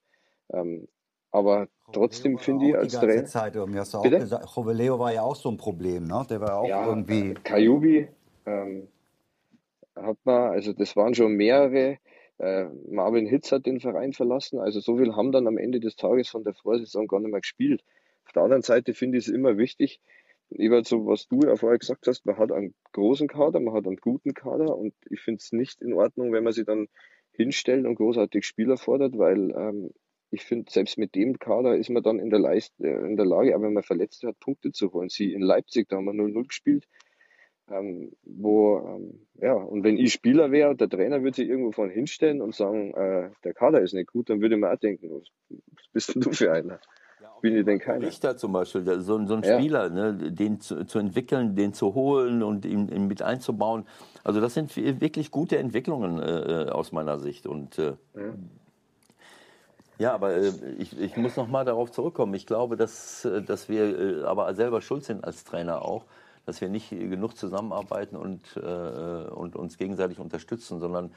[0.51, 0.87] Ähm,
[1.31, 3.25] aber trotzdem finde ich als Trainer.
[3.25, 6.23] Zeit, mir hast du auch gesagt, Joveleo war ja auch so ein Problem, ne?
[6.29, 7.33] Der war auch ja, irgendwie.
[7.43, 8.07] Kajubi
[8.45, 8.87] ähm,
[9.95, 11.97] hat man, also das waren schon mehrere
[12.43, 14.59] äh, Marvin Hitz hat den Verein verlassen.
[14.59, 17.41] Also so viel haben dann am Ende des Tages von der Vorsaison gar nicht mehr
[17.41, 17.83] gespielt.
[18.25, 19.99] Auf der anderen Seite finde ich es immer wichtig,
[20.49, 23.87] eben so, was du ja vorher gesagt hast, man hat einen großen Kader, man hat
[23.87, 26.87] einen guten Kader und ich finde es nicht in Ordnung, wenn man sich dann
[27.31, 29.91] hinstellt und großartig Spieler fordert, weil ähm,
[30.29, 33.25] ich finde, selbst mit dem Kader ist man dann in der, Leist äh, in der
[33.25, 35.09] Lage, aber wenn man Verletzte hat, Punkte zu holen.
[35.09, 36.87] Sie in Leipzig, da haben wir 0-0 gespielt
[37.69, 41.71] ähm, wo, ähm, ja, und wenn ich Spieler wäre und der Trainer würde sich irgendwo
[41.71, 45.09] von hinstellen und sagen, äh, der Kader ist nicht gut, dann würde man auch denken,
[45.11, 45.59] was,
[45.91, 46.79] bist denn du für einer?
[47.41, 48.07] Bin ich denn keiner?
[48.07, 49.57] Richter zum Beispiel, so, so ein ja.
[49.57, 53.85] Spieler, ne, den zu, zu, entwickeln, den zu holen und ihn, ihn, mit einzubauen.
[54.23, 57.45] Also das sind wirklich gute Entwicklungen äh, aus meiner Sicht.
[57.45, 58.33] Und äh, ja.
[59.99, 62.33] Ja, aber äh, ich, ich muss noch mal darauf zurückkommen.
[62.33, 66.05] Ich glaube, dass, äh, dass wir äh, aber selber schuld sind als Trainer auch,
[66.45, 71.11] dass wir nicht genug zusammenarbeiten und, äh, und uns gegenseitig unterstützen, sondern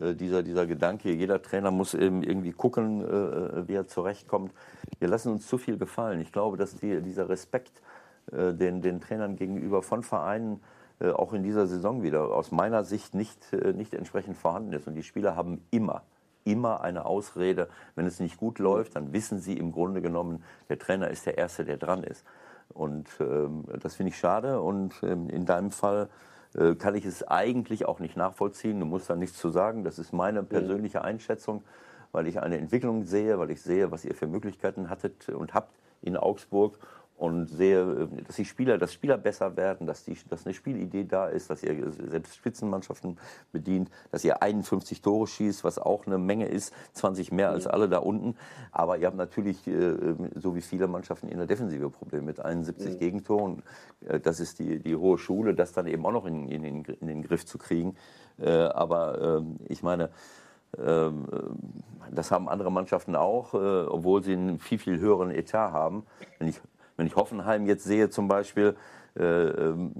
[0.00, 4.52] äh, dieser, dieser Gedanke, jeder Trainer muss eben irgendwie gucken, äh, wie er zurechtkommt.
[4.98, 6.20] Wir lassen uns zu viel gefallen.
[6.20, 7.80] Ich glaube, dass die, dieser Respekt
[8.32, 10.60] äh, den, den Trainern gegenüber von Vereinen
[11.00, 14.86] äh, auch in dieser Saison wieder aus meiner Sicht nicht, äh, nicht entsprechend vorhanden ist.
[14.86, 16.02] Und die Spieler haben immer
[16.44, 17.68] immer eine Ausrede.
[17.94, 21.38] Wenn es nicht gut läuft, dann wissen sie im Grunde genommen, der Trainer ist der
[21.38, 22.24] Erste, der dran ist.
[22.68, 24.60] Und ähm, das finde ich schade.
[24.60, 26.08] Und ähm, in deinem Fall
[26.54, 28.80] äh, kann ich es eigentlich auch nicht nachvollziehen.
[28.80, 29.84] Du musst da nichts zu sagen.
[29.84, 31.62] Das ist meine persönliche Einschätzung,
[32.12, 35.72] weil ich eine Entwicklung sehe, weil ich sehe, was ihr für Möglichkeiten hattet und habt
[36.02, 36.78] in Augsburg
[37.16, 41.28] und sehe, dass die Spieler, dass Spieler besser werden, dass, die, dass eine Spielidee da
[41.28, 43.18] ist, dass ihr selbst Spitzenmannschaften
[43.52, 47.88] bedient, dass ihr 51 Tore schießt, was auch eine Menge ist, 20 mehr als alle
[47.88, 48.36] da unten.
[48.72, 52.94] Aber ihr habt natürlich, äh, so wie viele Mannschaften in der Defensive Probleme mit 71
[52.94, 52.98] mhm.
[52.98, 53.62] Gegentoren.
[54.06, 56.84] Äh, das ist die, die hohe Schule, das dann eben auch noch in, in, den,
[56.84, 57.94] in den Griff zu kriegen.
[58.38, 60.10] Äh, aber ähm, ich meine,
[60.76, 61.26] ähm,
[62.10, 66.04] das haben andere Mannschaften auch, obwohl sie einen viel, viel höheren Etat haben.
[66.38, 66.60] Wenn ich
[66.96, 68.76] wenn ich Hoffenheim jetzt sehe zum Beispiel,
[69.16, 69.92] äh, ähm,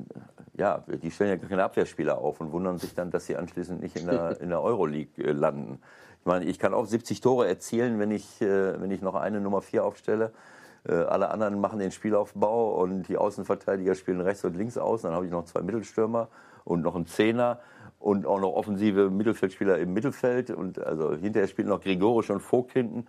[0.57, 3.97] ja, die stellen ja keine Abwehrspieler auf und wundern sich dann, dass sie anschließend nicht
[3.97, 5.81] in der, in der Euroleague äh, landen.
[6.21, 9.41] Ich meine, ich kann auch 70 Tore erzielen, wenn ich, äh, wenn ich noch eine
[9.41, 10.33] Nummer 4 aufstelle.
[10.87, 15.03] Äh, alle anderen machen den Spielaufbau und die Außenverteidiger spielen rechts und links aus.
[15.03, 16.29] Dann habe ich noch zwei Mittelstürmer
[16.65, 17.61] und noch einen Zehner
[17.99, 20.51] und auch noch offensive Mittelfeldspieler im Mittelfeld.
[20.51, 23.07] Und also hinterher spielt noch Grigorisch und Vogt hinten.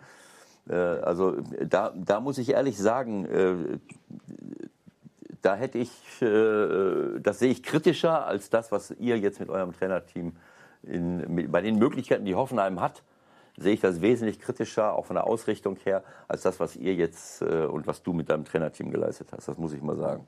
[0.70, 1.36] Äh, also
[1.68, 3.80] da, da muss ich ehrlich sagen, äh,
[5.42, 5.92] da hätte ich,
[6.22, 10.34] äh, das sehe ich kritischer als das, was ihr jetzt mit eurem Trainerteam
[10.84, 13.04] in, bei den Möglichkeiten, die Hoffenheim hat,
[13.58, 17.42] sehe ich das wesentlich kritischer, auch von der Ausrichtung her, als das, was ihr jetzt
[17.42, 19.48] und was du mit deinem Trainerteam geleistet hast.
[19.48, 20.28] Das muss ich mal sagen.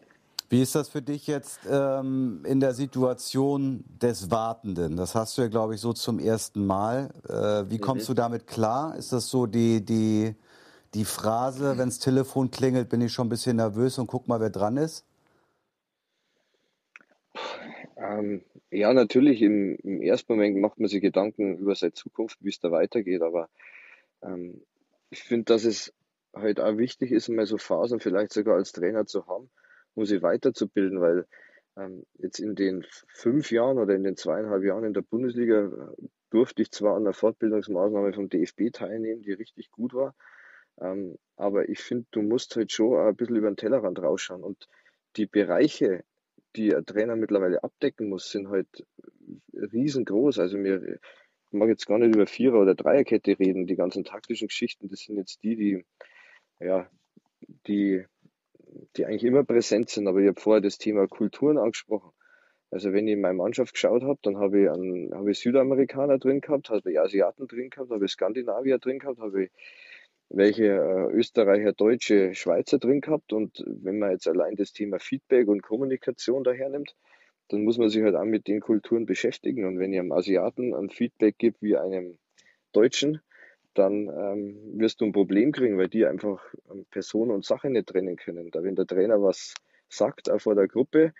[0.50, 4.96] Wie ist das für dich jetzt ähm, in der Situation des Wartenden?
[4.96, 7.10] Das hast du ja, glaube ich, so zum ersten Mal.
[7.28, 8.14] Äh, wie kommst mhm.
[8.14, 8.96] du damit klar?
[8.96, 10.36] Ist das so die, die,
[10.94, 14.40] die Phrase, wenn das Telefon klingelt, bin ich schon ein bisschen nervös und guck mal,
[14.40, 15.06] wer dran ist?
[17.98, 18.42] Ähm,
[18.72, 19.42] ja, natürlich.
[19.42, 23.22] Im, Im, ersten Moment macht man sich Gedanken über seine Zukunft, wie es da weitergeht.
[23.22, 23.50] Aber
[24.24, 24.62] ähm,
[25.10, 25.94] ich finde, dass es
[26.34, 29.50] halt auch wichtig ist, mal so Phasen vielleicht sogar als Trainer zu haben,
[29.98, 31.26] um sie weiterzubilden, weil
[31.76, 36.08] ähm, jetzt in den fünf Jahren oder in den zweieinhalb Jahren in der Bundesliga äh,
[36.30, 40.16] durfte ich zwar an der Fortbildungsmaßnahme vom DFB teilnehmen, die richtig gut war,
[40.80, 44.68] ähm, aber ich finde, du musst halt schon ein bisschen über den Tellerrand rausschauen und
[45.16, 46.04] die Bereiche,
[46.56, 48.86] die ein Trainer mittlerweile abdecken muss, sind halt
[49.54, 50.38] riesengroß.
[50.38, 51.00] Also mir,
[51.48, 53.66] ich mag jetzt gar nicht über Vierer- oder Dreierkette reden.
[53.66, 55.86] Die ganzen taktischen Geschichten, das sind jetzt die, die,
[56.60, 56.88] ja,
[57.66, 58.06] die
[58.96, 60.08] die eigentlich immer präsent sind.
[60.08, 62.12] Aber ich habe vorher das Thema Kulturen angesprochen.
[62.70, 66.18] Also wenn ich in meine Mannschaft geschaut habe, dann habe ich, einen, habe ich Südamerikaner
[66.18, 69.52] drin gehabt, habe ich Asiaten drin gehabt, habe ich Skandinavier drin gehabt, habe ich
[70.30, 73.32] welche äh, Österreicher, Deutsche, Schweizer drin gehabt.
[73.32, 76.96] Und wenn man jetzt allein das Thema Feedback und Kommunikation dahernimmt,
[77.50, 79.66] dann muss man sich halt auch mit den Kulturen beschäftigen.
[79.66, 82.18] Und wenn ich einem Asiaten ein Feedback gibt wie einem
[82.74, 83.22] Deutschen,
[83.78, 87.88] dann ähm, wirst du ein Problem kriegen, weil die einfach ähm, Person und Sache nicht
[87.88, 88.52] trennen können.
[88.52, 89.54] Da wenn der Trainer was
[89.90, 91.14] sagt, auch vor der Gruppe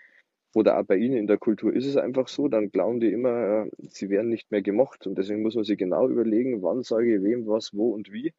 [0.54, 3.66] oder auch bei ihnen in der Kultur ist es einfach so, dann glauben die immer,
[3.66, 5.08] äh, sie werden nicht mehr gemocht.
[5.08, 8.34] Und deswegen muss man sich genau überlegen, wann sage ich wem was, wo und wie.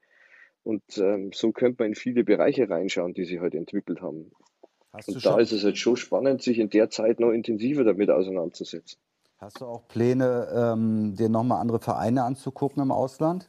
[0.65, 4.33] Und ähm, so könnte man in viele Bereiche reinschauen, die sich heute halt entwickelt haben.
[5.07, 8.99] und da ist es jetzt schon spannend, sich in der Zeit noch intensiver damit auseinanderzusetzen.
[9.39, 13.49] Hast du auch Pläne, ähm, dir nochmal andere Vereine anzugucken im Ausland?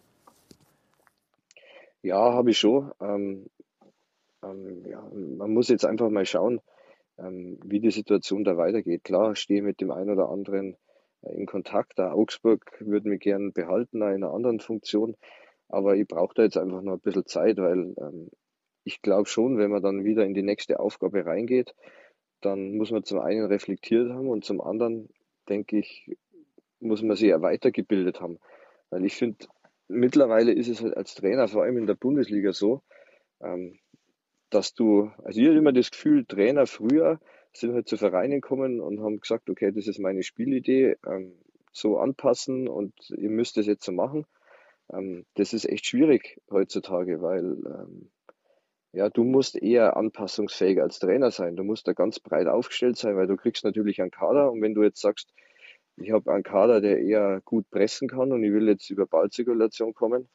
[2.01, 2.91] Ja, habe ich schon.
[3.01, 3.49] Ähm,
[4.43, 6.61] ähm, ja, man muss jetzt einfach mal schauen,
[7.17, 9.03] ähm, wie die Situation da weitergeht.
[9.03, 10.77] Klar, stehe mit dem einen oder anderen
[11.21, 11.99] äh, in Kontakt.
[11.99, 15.15] Da Augsburg würde mich gern behalten in einer anderen Funktion,
[15.67, 18.29] aber ich brauche da jetzt einfach noch ein bisschen Zeit, weil ähm,
[18.85, 21.75] ich glaube schon, wenn man dann wieder in die nächste Aufgabe reingeht,
[22.41, 25.09] dann muss man zum einen reflektiert haben und zum anderen,
[25.49, 26.15] denke ich,
[26.79, 28.39] muss man sich ja weitergebildet haben.
[28.89, 29.45] Weil ich finde,
[29.89, 32.81] mittlerweile ist es halt als Trainer, vor allem in der Bundesliga so,
[33.41, 33.79] ähm,
[34.49, 37.19] dass du, also ich habe immer das Gefühl, Trainer früher
[37.53, 41.33] sind halt zu Vereinen gekommen und haben gesagt, okay, das ist meine Spielidee, ähm,
[41.71, 44.25] so anpassen und ihr müsst das jetzt so machen.
[44.91, 47.57] Ähm, das ist echt schwierig heutzutage, weil
[48.91, 51.55] ja, du musst eher anpassungsfähig als Trainer sein.
[51.55, 54.73] Du musst da ganz breit aufgestellt sein, weil du kriegst natürlich einen Kader und wenn
[54.73, 55.31] du jetzt sagst,
[56.01, 59.93] ich habe einen Kader, der eher gut pressen kann und ich will jetzt über Ballzirkulation
[59.93, 60.29] kommen,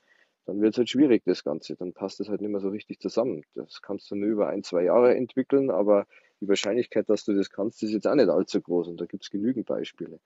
[0.47, 1.77] dann wird es halt schwierig, das Ganze.
[1.77, 3.43] Dann passt es halt nicht mehr so richtig zusammen.
[3.55, 6.07] Das kannst du nur über ein, zwei Jahre entwickeln, aber
[6.41, 9.25] die Wahrscheinlichkeit, dass du das kannst, ist jetzt auch nicht allzu groß und da gibt
[9.25, 10.19] es genügend Beispiele.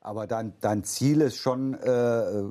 [0.00, 2.44] Aber dein, dein Ziel ist schon, äh,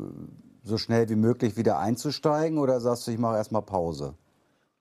[0.66, 4.16] so schnell wie möglich wieder einzusteigen oder sagst du, ich mache erstmal Pause?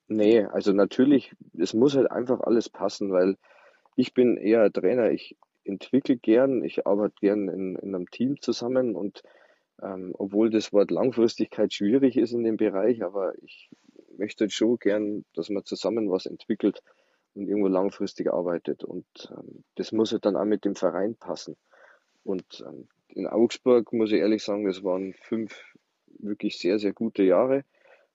[0.09, 3.37] Nee, also natürlich, es muss halt einfach alles passen, weil
[3.95, 5.11] ich bin eher Trainer.
[5.11, 9.23] Ich, entwickle gern, ich arbeite gern in, in einem Team zusammen und
[9.83, 13.71] ähm, obwohl das Wort Langfristigkeit schwierig ist in dem Bereich, aber ich
[14.17, 16.83] möchte schon gern, dass man zusammen was entwickelt
[17.35, 18.85] und irgendwo langfristig arbeitet.
[18.85, 21.57] Und ähm, das muss halt dann auch mit dem Verein passen.
[22.23, 25.61] Und ähm, in Augsburg muss ich ehrlich sagen, das waren fünf
[26.19, 27.65] wirklich sehr, sehr gute Jahre.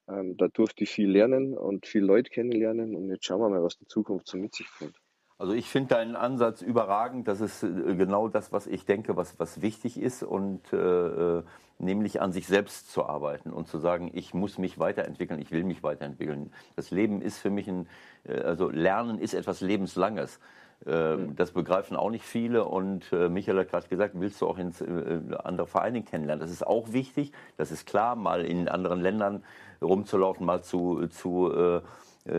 [0.08, 2.95] Ähm, da durfte ich viel lernen und viel Leute kennenlernen.
[2.95, 4.95] Und jetzt schauen wir mal, was die Zukunft so mit sich bringt.
[5.39, 7.29] Also ich finde deinen Ansatz überragend.
[7.29, 10.21] Das ist äh, genau das, was ich denke, was, was wichtig ist.
[10.21, 11.43] Und äh, äh,
[11.79, 15.63] nämlich an sich selbst zu arbeiten und zu sagen, ich muss mich weiterentwickeln, ich will
[15.63, 16.51] mich weiterentwickeln.
[16.75, 17.87] Das Leben ist für mich ein,
[18.25, 20.41] äh, also Lernen ist etwas Lebenslanges.
[20.85, 24.81] Ähm, das begreifen auch nicht viele und Michael hat gerade gesagt, willst du auch ins
[24.81, 26.41] andere Vereine kennenlernen?
[26.41, 29.43] Das ist auch wichtig, das ist klar, mal in anderen Ländern
[29.81, 31.81] rumzulaufen, mal zu, zu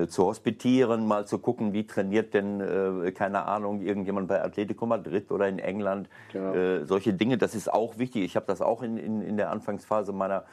[0.09, 5.31] zu hospitieren, mal zu gucken, wie trainiert denn, äh, keine Ahnung, irgendjemand bei Atletico Madrid
[5.31, 6.09] oder in England.
[6.33, 6.55] Genau.
[6.55, 8.25] Äh, solche Dinge, das ist auch wichtig.
[8.25, 10.45] Ich habe das auch in, in, in der Anfangsphase meiner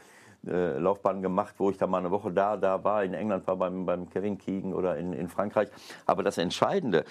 [0.45, 3.57] äh, Laufbahn gemacht, wo ich da mal eine Woche da, da war, in England war
[3.57, 5.69] beim, beim Kevin Keegan oder in, in Frankreich.
[6.05, 7.03] Aber das Entscheidende,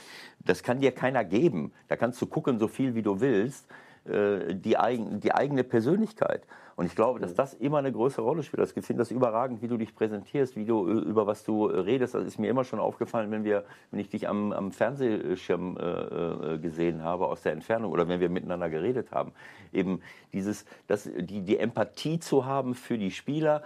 [0.44, 1.72] das kann dir keiner geben.
[1.88, 3.66] Da kannst du gucken, so viel wie du willst.
[4.08, 6.42] Äh, die, eigen, die eigene Persönlichkeit.
[6.76, 8.62] Und ich glaube, dass das immer eine größere Rolle spielt.
[8.76, 11.80] Ich finde das überragend, wie du dich präsentierst, wie du äh, über was du äh,
[11.80, 12.14] redest.
[12.14, 16.58] Das ist mir immer schon aufgefallen, wenn wir, wenn ich dich am, am Fernsehschirm äh,
[16.58, 19.32] gesehen habe aus der Entfernung oder wenn wir miteinander geredet haben.
[19.72, 20.02] Eben
[20.34, 23.62] dieses, das, die, die Empathie zu haben für die Spieler,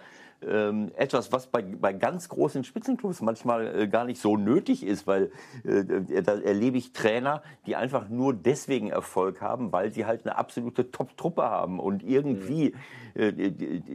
[0.46, 5.06] ähm, etwas, was bei, bei ganz großen Spitzenclubs manchmal äh, gar nicht so nötig ist,
[5.06, 5.30] weil
[5.64, 10.38] äh, da erlebe ich Trainer, die einfach nur deswegen Erfolg haben, weil sie halt eine
[10.38, 12.78] absolute Top-Truppe haben und irgendwie mhm.
[13.14, 13.28] Äh,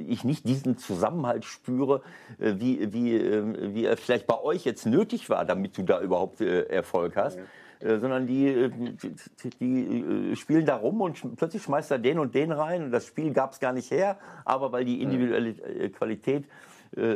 [0.08, 2.02] ich nicht diesen Zusammenhalt spüre,
[2.40, 6.02] äh, wie, wie, äh, wie er vielleicht bei euch jetzt nötig war, damit du da
[6.02, 7.38] überhaupt äh, Erfolg hast.
[7.38, 7.44] Ja.
[7.80, 12.20] Äh, sondern die, äh, die, die, äh, spielen da rum und plötzlich schmeißt er den
[12.20, 15.54] und den rein und das Spiel gab es gar nicht her, aber weil die individuelle
[15.90, 16.46] Qualität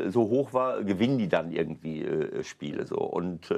[0.07, 2.05] so hoch war, gewinnen die dann irgendwie
[2.43, 3.53] Spiele so und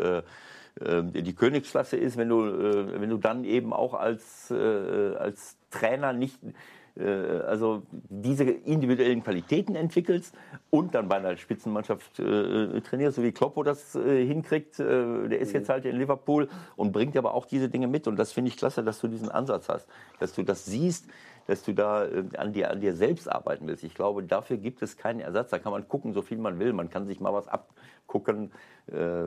[0.79, 6.51] die Königsklasse ist, wenn du, wenn du dann eben auch als, als Trainer nicht äh,
[6.99, 10.35] also diese individuellen Qualitäten entwickelst
[10.69, 14.79] und dann bei einer Spitzenmannschaft äh, trainierst, so wie Kloppo das äh, hinkriegt.
[14.79, 15.59] Äh, der ist mhm.
[15.59, 18.07] jetzt halt in Liverpool und bringt aber auch diese Dinge mit.
[18.07, 19.87] Und das finde ich klasse, dass du diesen Ansatz hast,
[20.19, 21.07] dass du das siehst,
[21.47, 23.83] dass du da äh, an, dir, an dir selbst arbeiten willst.
[23.83, 25.49] Ich glaube, dafür gibt es keinen Ersatz.
[25.49, 26.73] Da kann man gucken, so viel man will.
[26.73, 28.51] Man kann sich mal was abgucken.
[28.91, 29.23] Äh,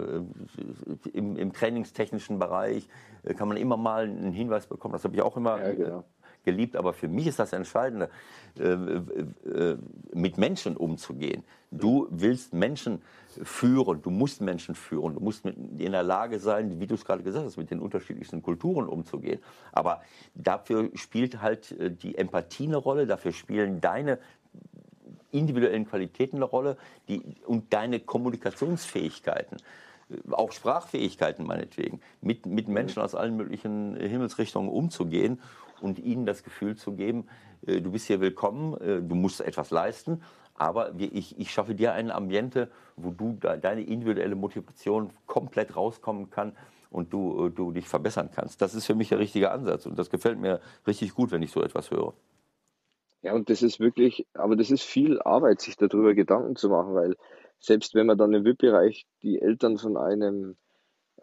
[1.13, 2.89] im, im, trainingstechnischen Bereich
[3.37, 4.93] kann man immer mal einen Hinweis bekommen.
[4.93, 6.05] Das habe ich auch immer ja, genau
[6.45, 6.77] geliebt.
[6.77, 8.11] Aber für mich ist das Entscheidende,
[8.59, 9.77] äh, äh,
[10.13, 11.43] mit Menschen umzugehen.
[11.71, 13.03] Du willst Menschen
[13.43, 17.25] führen, du musst Menschen führen, du musst in der Lage sein, wie du es gerade
[17.25, 19.41] gesagt hast, mit den unterschiedlichsten Kulturen umzugehen.
[19.73, 20.03] Aber
[20.35, 24.19] dafür spielt halt äh, die Empathie eine Rolle, dafür spielen deine
[25.33, 26.77] individuellen Qualitäten eine Rolle
[27.09, 29.57] die, und deine Kommunikationsfähigkeiten
[30.31, 35.41] auch Sprachfähigkeiten meinetwegen, mit, mit Menschen aus allen möglichen Himmelsrichtungen umzugehen
[35.85, 37.29] und ihnen das Gefühl zu geben,
[37.67, 40.23] äh, du bist hier willkommen, äh, du musst etwas leisten,
[40.55, 46.57] aber ich, ich schaffe dir ein Ambiente, wo du deine individuelle Motivation komplett rauskommen kann
[46.91, 48.63] und du, äh, du dich verbessern kannst.
[48.63, 51.53] Das ist für mich der richtige Ansatz und das gefällt mir richtig gut, wenn ich
[51.53, 52.15] so etwas höre.
[53.21, 56.95] Ja, und das ist wirklich, aber das ist viel Arbeit, sich darüber Gedanken zu machen,
[56.95, 57.17] weil
[57.59, 60.57] selbst wenn man dann im VIP-Bereich die Eltern von einem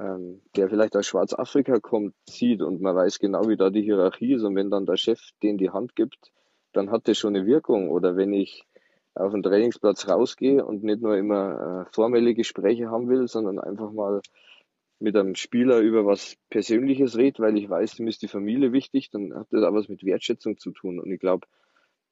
[0.02, 4.34] ähm, der vielleicht aus Schwarzafrika kommt, sieht und man weiß genau, wie da die Hierarchie
[4.34, 6.32] ist und wenn dann der Chef den die Hand gibt,
[6.74, 7.90] dann hat das schon eine Wirkung.
[7.90, 8.66] Oder wenn ich
[9.14, 13.92] auf den Trainingsplatz rausgehe und nicht nur immer äh, formelle Gespräche haben will, sondern einfach
[13.92, 14.22] mal
[15.00, 19.10] mit einem Spieler über was Persönliches redet, weil ich weiß, ihm ist die Familie wichtig,
[19.12, 21.00] dann hat das auch was mit Wertschätzung zu tun.
[21.00, 21.48] Und ich glaube,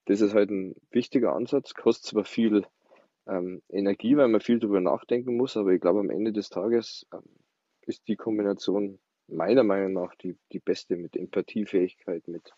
[0.05, 2.65] das ist halt ein wichtiger Ansatz, kostet zwar viel
[3.27, 7.05] ähm, Energie, weil man viel darüber nachdenken muss, aber ich glaube, am Ende des Tages
[7.13, 7.21] ähm,
[7.89, 12.53] ist die Kombination meiner Meinung nach die, die beste mit Empathiefähigkeit, mit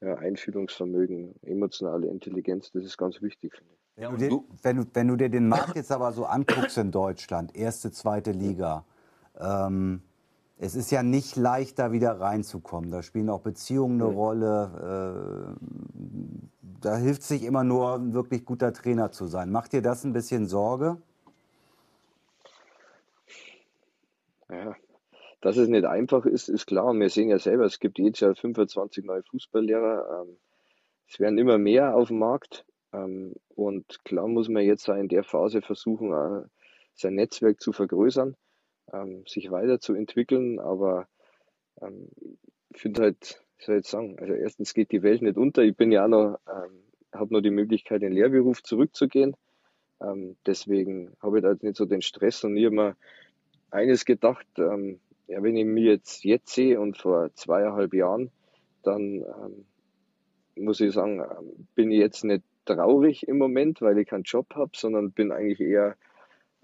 [0.00, 2.70] ja, Einfühlungsvermögen, emotionale Intelligenz.
[2.72, 3.78] Das ist ganz wichtig, finde ich.
[3.96, 6.92] Wenn du, dir, wenn, du, wenn du dir den Markt jetzt aber so anguckst in
[6.92, 8.84] Deutschland, erste, zweite Liga,
[9.40, 10.02] ähm,
[10.56, 12.90] es ist ja nicht leicht, da wieder reinzukommen.
[12.90, 15.56] Da spielen auch Beziehungen eine Rolle.
[15.56, 15.66] Äh,
[16.80, 19.50] da hilft sich immer nur, ein wirklich guter Trainer zu sein.
[19.50, 20.98] Macht dir das ein bisschen Sorge?
[24.50, 24.76] Ja,
[25.40, 26.86] dass es nicht einfach ist, ist klar.
[26.86, 30.22] Und wir sehen ja selber, es gibt jedes Jahr 25 neue Fußballlehrer.
[30.22, 30.36] Ähm,
[31.06, 32.64] es werden immer mehr auf dem Markt.
[32.92, 36.48] Ähm, und klar muss man jetzt in der Phase versuchen,
[36.94, 38.36] sein Netzwerk zu vergrößern,
[38.92, 40.58] ähm, sich weiterzuentwickeln.
[40.58, 41.06] Aber
[42.70, 45.62] ich finde halt, ich soll jetzt sagen, also erstens geht die Welt nicht unter.
[45.62, 46.40] Ich bin ja auch noch,
[47.14, 49.36] habe noch die Möglichkeit, in den Lehrberuf zurückzugehen.
[50.44, 52.96] deswegen habe ich da jetzt nicht so den Stress und habe mir
[53.70, 58.30] eines gedacht, ähm, ja, wenn ich mich jetzt jetzt sehe und vor zweieinhalb Jahren,
[58.82, 59.66] dann ähm,
[60.56, 64.54] muss ich sagen, ähm, bin ich jetzt nicht traurig im Moment, weil ich keinen Job
[64.54, 65.96] habe, sondern bin eigentlich eher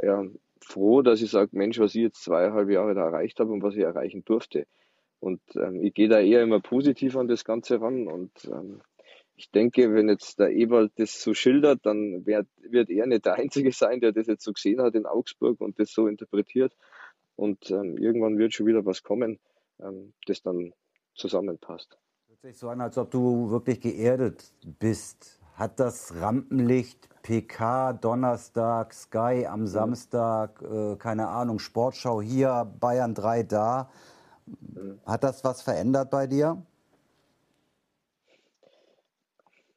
[0.03, 0.25] ja,
[0.61, 3.77] froh, dass ich sage, Mensch, was ich jetzt zweieinhalb Jahre da erreicht habe und was
[3.77, 4.67] ich erreichen durfte.
[5.21, 8.81] Und ähm, ich gehe da eher immer positiv an das Ganze ran und ähm,
[9.37, 13.35] ich denke, wenn jetzt der Ewald das so schildert, dann wird, wird er nicht der
[13.35, 16.73] Einzige sein, der das jetzt so gesehen hat in Augsburg und das so interpretiert.
[17.37, 19.39] Und ähm, irgendwann wird schon wieder was kommen,
[19.81, 20.73] ähm, das dann
[21.15, 21.99] zusammenpasst.
[22.29, 25.41] Hört sich so an, als ob du wirklich geerdet bist.
[25.55, 33.45] hat das Rampenlicht PK Donnerstag, Sky am Samstag, äh, keine Ahnung, Sportschau hier, Bayern 3
[33.45, 33.91] da.
[35.07, 36.63] Hat das was verändert bei dir?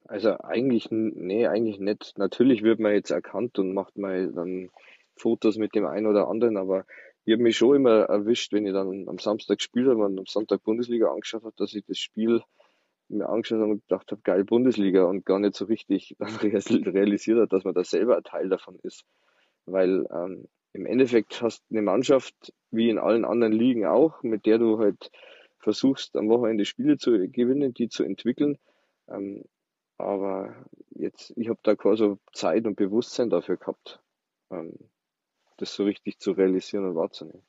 [0.08, 2.18] Also eigentlich, nee, eigentlich nicht.
[2.18, 4.70] Natürlich wird man jetzt erkannt und macht mal dann
[5.16, 6.86] Fotos mit dem einen oder anderen, aber
[7.28, 10.25] ich habe mich schon immer erwischt, wenn ich dann am Samstag gespielt habe und am
[10.25, 12.41] Sonntag Bundesliga angeschaut habe, dass ich das Spiel
[13.09, 17.51] mir angeschaut habe und gedacht habe, geil Bundesliga und gar nicht so richtig realisiert hat,
[17.51, 19.03] dass man da selber ein Teil davon ist.
[19.65, 24.45] Weil ähm, im Endeffekt hast du eine Mannschaft, wie in allen anderen Ligen auch, mit
[24.45, 25.11] der du halt
[25.59, 28.57] versuchst, am Wochenende Spiele zu gewinnen, die zu entwickeln.
[29.09, 29.43] Ähm,
[29.97, 30.55] aber
[30.91, 33.99] jetzt, ich habe da quasi Zeit und Bewusstsein dafür gehabt,
[34.49, 34.78] ähm,
[35.58, 37.43] das so richtig zu realisieren und wahrzunehmen.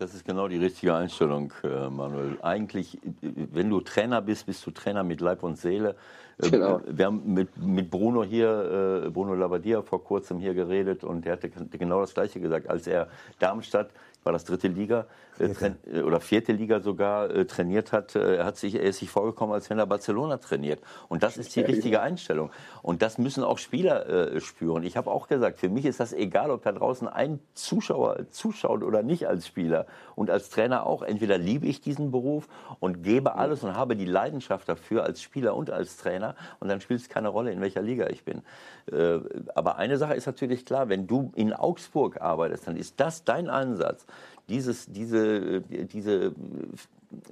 [0.00, 2.38] Das ist genau die richtige Einstellung, äh, Manuel.
[2.40, 5.94] Eigentlich, wenn du Trainer bist, bist du Trainer mit Leib und Seele.
[6.42, 6.80] Ähm, genau.
[6.86, 11.32] Wir haben mit, mit Bruno hier, äh, Bruno Labbadia, vor kurzem hier geredet und der
[11.32, 12.70] hatte genau das Gleiche gesagt.
[12.70, 13.08] Als er
[13.40, 13.90] Darmstadt
[14.24, 15.06] war das dritte Liga
[15.40, 18.98] äh, äh, oder vierte Liga sogar äh, trainiert hat, äh, er hat sich, er ist
[18.98, 20.80] sich vorgekommen, als wenn er Barcelona trainiert.
[21.08, 22.50] Und das ist die richtige Einstellung.
[22.82, 24.82] Und das müssen auch Spieler äh, spüren.
[24.82, 28.82] Ich habe auch gesagt, für mich ist das egal, ob da draußen ein Zuschauer zuschaut
[28.82, 29.86] oder nicht als Spieler.
[30.14, 31.02] Und als Trainer auch.
[31.02, 35.56] Entweder liebe ich diesen Beruf und gebe alles und habe die Leidenschaft dafür als Spieler
[35.56, 36.34] und als Trainer.
[36.60, 38.42] Und dann spielt es keine Rolle, in welcher Liga ich bin.
[38.92, 39.20] Äh,
[39.54, 43.48] aber eine Sache ist natürlich klar, wenn du in Augsburg arbeitest, dann ist das dein
[43.48, 44.06] Ansatz
[44.50, 46.34] dieses, diese, diese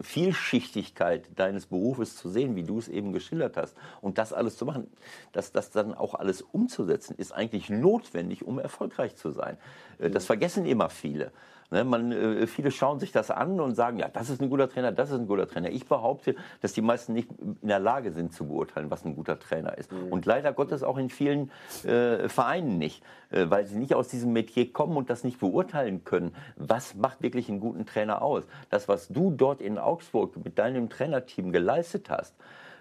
[0.01, 4.65] Vielschichtigkeit deines Berufes zu sehen, wie du es eben geschildert hast, und das alles zu
[4.65, 4.87] machen,
[5.33, 9.59] dass das dann auch alles umzusetzen, ist eigentlich notwendig, um erfolgreich zu sein.
[9.99, 11.33] Äh, das vergessen immer viele.
[11.71, 14.71] Ne, man, äh, viele schauen sich das an und sagen, ja, das ist ein guter
[14.71, 15.71] Trainer, das ist ein guter Trainer.
[15.71, 19.39] Ich behaupte, dass die meisten nicht in der Lage sind zu beurteilen, was ein guter
[19.39, 19.93] Trainer ist.
[19.93, 20.09] Mhm.
[20.09, 21.51] Und leider Gottes auch in vielen
[21.85, 26.05] äh, Vereinen nicht, äh, weil sie nicht aus diesem Metier kommen und das nicht beurteilen
[26.05, 26.35] können.
[26.57, 28.45] Was macht wirklich einen guten Trainer aus?
[28.71, 32.35] Das, was du dort in Augsburg mit deinem Trainerteam geleistet hast,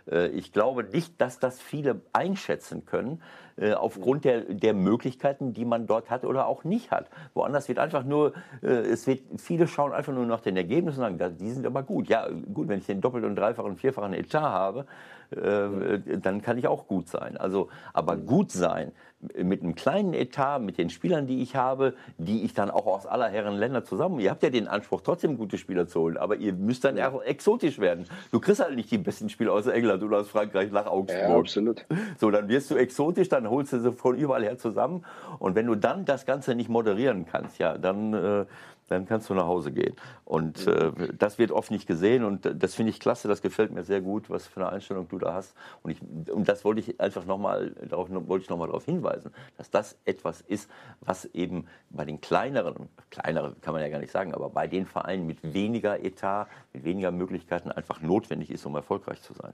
[0.10, 3.22] äh, ich glaube nicht, dass das viele einschätzen können,
[3.58, 7.08] äh, aufgrund der, der Möglichkeiten, die man dort hat oder auch nicht hat.
[7.34, 11.18] Woanders wird einfach nur, äh, es wird, viele schauen einfach nur nach den Ergebnissen und
[11.18, 12.08] sagen, die sind aber gut.
[12.08, 14.86] Ja, gut, wenn ich den doppelten, dreifachen, vierfachen Etat habe,
[15.32, 17.36] äh, dann kann ich auch gut sein.
[17.38, 22.44] Also, aber gut sein mit einem kleinen Etat, mit den Spielern, die ich habe, die
[22.44, 24.20] ich dann auch aus aller Herren Länder zusammen.
[24.20, 27.24] Ihr habt ja den Anspruch, trotzdem gute Spieler zu holen, aber ihr müsst dann auch
[27.24, 28.06] exotisch werden.
[28.32, 31.30] Du kriegst halt nicht die besten Spieler aus England oder aus Frankreich nach Augsburg.
[31.30, 31.86] Ja, absolut.
[32.20, 35.06] So, dann wirst du exotisch, dann holst du sie von überall her zusammen.
[35.40, 38.46] Und wenn du dann das Ganze nicht moderieren kannst, ja, dann, äh,
[38.88, 39.96] dann kannst du nach Hause gehen.
[40.26, 43.84] Und äh, das wird oft nicht gesehen und das finde ich klasse, das gefällt mir
[43.84, 45.56] sehr gut, was für eine Einstellung du da hast.
[45.84, 49.70] Und, ich, und das wollte ich einfach nochmal, darauf wollte ich nochmal darauf hinweisen, dass
[49.70, 50.70] das etwas ist,
[51.02, 54.86] was eben bei den kleineren, kleinere kann man ja gar nicht sagen, aber bei den
[54.86, 59.54] Vereinen mit weniger Etat, mit weniger Möglichkeiten einfach notwendig ist, um erfolgreich zu sein.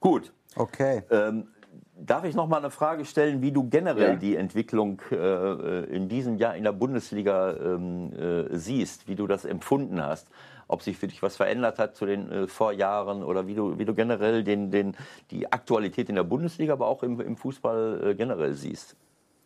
[0.00, 0.32] Gut.
[0.56, 1.02] Okay.
[1.10, 1.48] Ähm,
[1.96, 4.16] Darf ich noch mal eine Frage stellen, wie du generell ja.
[4.16, 9.44] die Entwicklung äh, in diesem Jahr in der Bundesliga ähm, äh, siehst, wie du das
[9.44, 10.28] empfunden hast?
[10.66, 13.84] Ob sich für dich was verändert hat zu den äh, Vorjahren oder wie du, wie
[13.84, 14.96] du generell den, den,
[15.30, 18.96] die Aktualität in der Bundesliga, aber auch im, im Fußball äh, generell siehst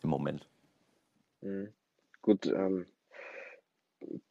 [0.03, 0.49] im Moment?
[1.43, 1.69] Mhm.
[2.23, 2.87] Gut, ähm,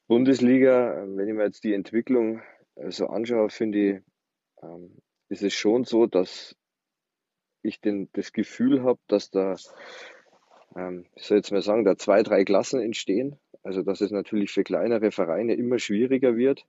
[0.07, 2.41] Bundesliga, ähm, wenn ich mir jetzt die Entwicklung
[2.75, 4.01] äh, so anschaue, finde ich,
[4.63, 4.97] ähm,
[5.29, 6.55] ist es schon so, dass
[7.61, 9.55] ich den, das Gefühl habe, dass da,
[10.75, 13.37] ähm, ich soll jetzt mal sagen, da zwei, drei Klassen entstehen.
[13.63, 16.65] Also dass es natürlich für kleinere Vereine immer schwieriger wird,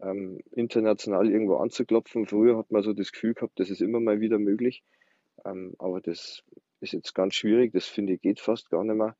[0.00, 2.26] ähm, international irgendwo anzuklopfen.
[2.26, 4.82] Früher hat man so das Gefühl gehabt, das ist immer mal wieder möglich.
[5.44, 6.44] Ähm, aber das
[6.80, 7.72] ist jetzt ganz schwierig.
[7.72, 9.16] Das finde ich geht fast gar nicht mehr.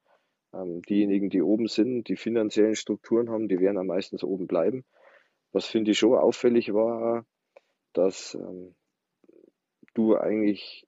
[0.52, 4.84] Ähm, diejenigen, die oben sind, die finanziellen Strukturen haben, die werden am meisten oben bleiben.
[5.52, 7.24] Was finde ich schon auffällig war,
[7.92, 8.74] dass ähm,
[9.94, 10.86] du eigentlich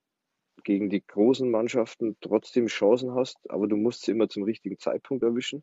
[0.66, 5.22] gegen die großen Mannschaften trotzdem Chancen hast, aber du musst sie immer zum richtigen Zeitpunkt
[5.22, 5.62] erwischen.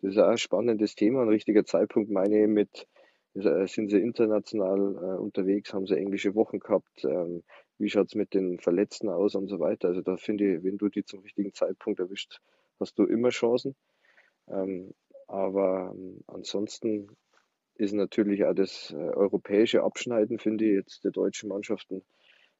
[0.00, 1.20] Das ist auch ein spannendes Thema.
[1.20, 2.86] Ein richtiger Zeitpunkt meine ich mit,
[3.34, 7.42] äh, sind sie international äh, unterwegs, haben sie englische Wochen gehabt, ähm,
[7.76, 9.88] wie schaut es mit den Verletzten aus und so weiter.
[9.88, 12.40] Also da finde ich, wenn du die zum richtigen Zeitpunkt erwischt,
[12.80, 13.76] hast du immer Chancen.
[14.48, 14.94] Ähm,
[15.26, 17.14] aber ähm, ansonsten
[17.74, 22.02] ist natürlich auch das äh, europäische Abschneiden, finde ich, jetzt der deutschen Mannschaften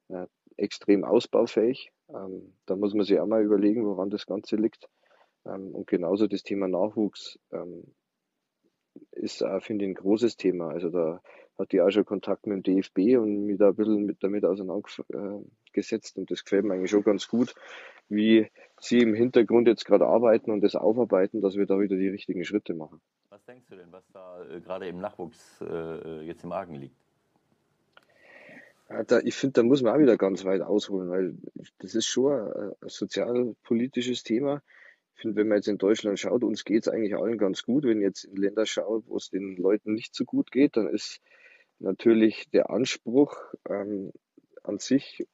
[0.09, 0.27] äh,
[0.61, 1.93] extrem ausbaufähig.
[2.09, 4.89] Ähm, da muss man sich auch mal überlegen, woran das Ganze liegt.
[5.47, 7.95] Ähm, und genauso das Thema Nachwuchs ähm,
[9.13, 10.69] ist, finde ich, ein großes Thema.
[10.69, 11.23] Also da
[11.59, 14.45] hatte ich auch schon Kontakt mit dem DFB und mich da ein bisschen mit, damit
[15.73, 17.55] gesetzt und das gefällt mir eigentlich schon ganz gut,
[18.09, 18.49] wie
[18.81, 22.45] sie im Hintergrund jetzt gerade arbeiten und das aufarbeiten, dass wir da wieder die richtigen
[22.45, 23.01] Schritte machen.
[23.29, 27.00] Was denkst du denn, was da äh, gerade im Nachwuchs äh, jetzt im Argen liegt?
[29.07, 31.37] Da, ich finde, da muss man auch wieder ganz weit ausholen, weil
[31.79, 34.63] das ist schon ein, ein sozialpolitisches Thema.
[35.15, 37.85] Ich finde, wenn man jetzt in Deutschland schaut, uns geht es eigentlich allen ganz gut.
[37.85, 41.21] Wenn jetzt in Länder schaut, wo es den Leuten nicht so gut geht, dann ist
[41.79, 43.37] natürlich der Anspruch
[43.69, 44.11] ähm,
[44.65, 45.25] an sich,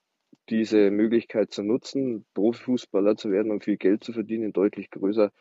[0.50, 5.32] diese Möglichkeit zu nutzen, Profifußballer zu werden und viel Geld zu verdienen, deutlich größer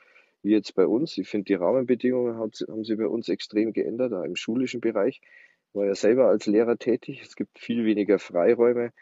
[0.42, 1.18] wie jetzt bei uns.
[1.18, 5.20] Ich finde, die Rahmenbedingungen haben sie bei uns extrem geändert, auch im schulischen Bereich.
[5.76, 7.22] War ja selber als Lehrer tätig.
[7.22, 8.94] Es gibt viel weniger Freiräume,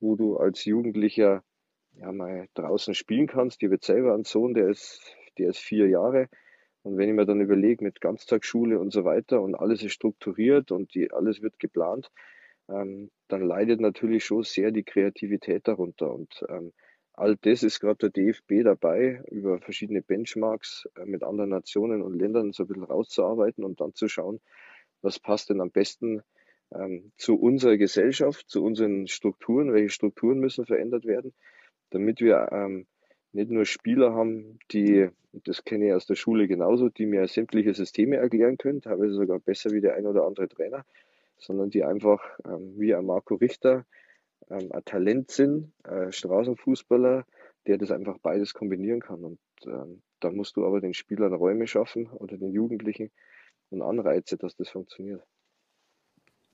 [0.00, 1.44] wo du als Jugendlicher
[1.92, 3.62] ja mal draußen spielen kannst.
[3.62, 6.28] Ich habe selber einen Sohn, der ist, der ist vier Jahre.
[6.82, 10.72] Und wenn ich mir dann überlege, mit Ganztagsschule und so weiter und alles ist strukturiert
[10.72, 12.10] und die, alles wird geplant,
[12.68, 16.12] ähm, dann leidet natürlich schon sehr die Kreativität darunter.
[16.12, 16.72] Und ähm,
[17.12, 22.18] all das ist gerade der DFB dabei, über verschiedene Benchmarks äh, mit anderen Nationen und
[22.18, 24.40] Ländern so ein bisschen rauszuarbeiten und dann zu schauen,
[25.06, 26.22] was passt denn am besten
[26.74, 31.32] ähm, zu unserer Gesellschaft, zu unseren Strukturen, welche Strukturen müssen verändert werden,
[31.90, 32.86] damit wir ähm,
[33.32, 37.72] nicht nur Spieler haben, die, das kenne ich aus der Schule genauso, die mir sämtliche
[37.72, 40.84] Systeme erklären können, teilweise sogar besser wie der ein oder andere Trainer,
[41.38, 43.86] sondern die einfach ähm, wie ein Marco Richter
[44.50, 47.24] ähm, ein Talent sind, äh, Straßenfußballer,
[47.66, 49.22] der das einfach beides kombinieren kann.
[49.22, 53.10] Und ähm, da musst du aber den Spielern Räume schaffen oder den Jugendlichen
[53.70, 55.22] und Anreize, dass das funktioniert.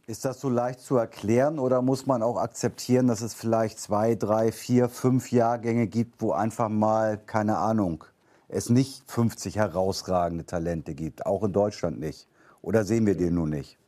[0.06, 4.16] Ist das so leicht zu erklären oder muss man auch akzeptieren, dass es vielleicht zwei,
[4.16, 8.04] drei, vier, fünf Jahrgänge gibt, wo einfach mal, keine Ahnung,
[8.48, 12.28] es nicht 50 herausragende Talente gibt, auch in Deutschland nicht?
[12.62, 13.78] Oder sehen wir den nur nicht?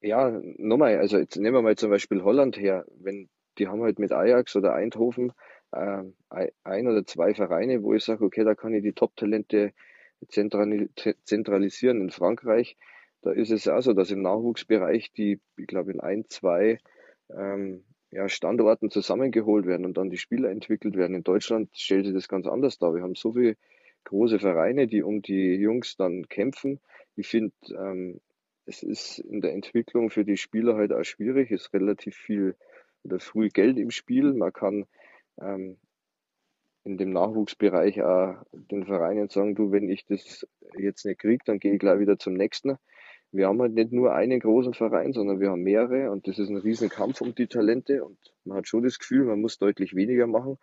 [0.00, 2.84] Ja, nochmal, also jetzt nehmen wir mal zum Beispiel Holland her.
[2.98, 3.28] Wenn
[3.58, 5.32] die haben halt mit Ajax oder Eindhoven
[5.72, 6.04] äh,
[6.64, 9.72] ein oder zwei Vereine, wo ich sage, okay, da kann ich die Top-Talente
[10.26, 12.76] zentralisieren in Frankreich
[13.22, 16.78] da ist es auch so, dass im Nachwuchsbereich die, ich glaube, in ein, zwei
[17.30, 21.16] ähm, ja, Standorten zusammengeholt werden und dann die Spieler entwickelt werden.
[21.16, 22.94] In Deutschland stellt sich das ganz anders dar.
[22.94, 23.56] Wir haben so viele
[24.04, 26.80] große Vereine, die um die Jungs dann kämpfen.
[27.16, 28.20] Ich finde, ähm,
[28.66, 31.50] es ist in der Entwicklung für die Spieler halt auch schwierig.
[31.50, 32.54] Es ist relativ viel
[33.02, 34.32] oder früh Geld im Spiel.
[34.32, 34.86] Man kann
[35.40, 35.78] ähm,
[36.88, 41.58] in dem Nachwuchsbereich auch den Vereinen sagen, du, wenn ich das jetzt nicht kriege, dann
[41.58, 42.78] gehe ich gleich wieder zum nächsten
[43.30, 46.48] wir haben halt nicht nur einen großen Verein, sondern wir haben mehrere und das ist
[46.48, 49.94] ein riesen Kampf um die Talente und man hat schon das Gefühl, man muss deutlich
[49.94, 50.58] weniger machen,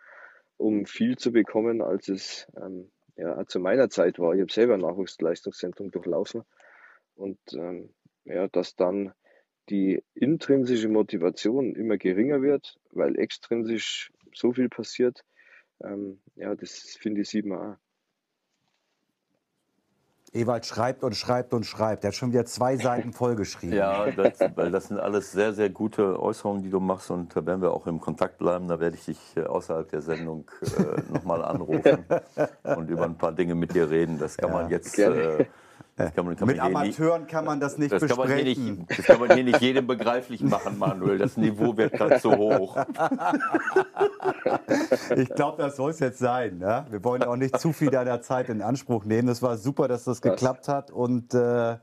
[0.56, 4.34] um viel zu bekommen, als es ähm, ja, zu meiner Zeit war.
[4.34, 6.42] Ich habe selber ein Nachwuchsleistungszentrum durchlaufen
[7.14, 7.90] und ähm,
[8.24, 9.12] ja, dass dann
[9.68, 15.24] die intrinsische Motivation immer geringer wird, weil extrinsisch so viel passiert,
[15.82, 17.76] ähm, ja, das finde ich, sieht man auch.
[20.32, 22.04] Ewald schreibt und schreibt und schreibt.
[22.04, 23.76] Er hat schon wieder zwei Seiten vollgeschrieben.
[23.76, 27.10] Ja, das, weil das sind alles sehr, sehr gute Äußerungen, die du machst.
[27.10, 28.68] Und da werden wir auch im Kontakt bleiben.
[28.68, 32.04] Da werde ich dich äh, außerhalb der Sendung äh, nochmal anrufen
[32.64, 34.18] und über ein paar Dinge mit dir reden.
[34.18, 34.98] Das kann ja, man jetzt.
[34.98, 35.46] Äh,
[35.96, 38.66] kann man, kann Mit Amateuren nicht, kann man das nicht das besprechen.
[38.66, 41.16] Kann nicht, das kann man hier nicht jedem begreiflich machen, Manuel.
[41.16, 42.76] Das Niveau wird gerade zu hoch.
[45.16, 46.58] Ich glaube, das soll es jetzt sein.
[46.58, 46.86] Ne?
[46.90, 49.28] Wir wollen auch nicht zu viel deiner Zeit in Anspruch nehmen.
[49.28, 50.90] Es war super, dass das geklappt hat.
[50.90, 51.76] Und äh,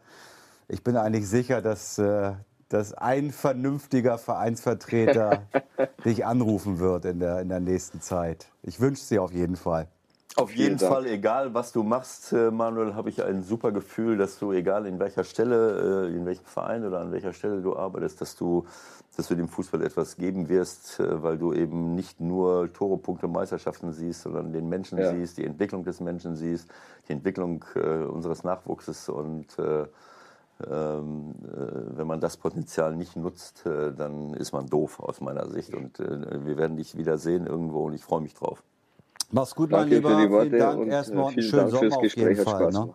[0.68, 2.34] ich bin eigentlich sicher, dass, äh,
[2.70, 5.44] dass ein vernünftiger Vereinsvertreter
[6.06, 8.48] dich anrufen wird in der, in der nächsten Zeit.
[8.62, 9.88] Ich wünsche es dir auf jeden Fall.
[10.36, 10.92] Auf jeden Dank.
[10.92, 14.88] Fall, egal was du machst, äh, Manuel, habe ich ein super Gefühl, dass du, egal
[14.88, 18.66] in welcher Stelle, äh, in welchem Verein oder an welcher Stelle du arbeitest, dass du,
[19.16, 23.28] dass du dem Fußball etwas geben wirst, äh, weil du eben nicht nur Tore, Punkte,
[23.28, 25.12] Meisterschaften siehst, sondern den Menschen ja.
[25.12, 26.68] siehst, die Entwicklung des Menschen siehst,
[27.08, 27.64] die Entwicklung
[28.10, 35.20] unseres Nachwuchses und ähm, wenn man das Potenzial nicht nutzt, dann ist man doof aus
[35.20, 35.74] meiner Sicht.
[35.74, 38.64] Und wir werden dich wiedersehen irgendwo und ich freue mich drauf.
[39.34, 40.10] Mach's gut, mein Lieber.
[40.20, 42.70] Vielen Dank erstmal und einen schönen Dank Sommer auf jeden Fall.
[42.70, 42.94] Ne?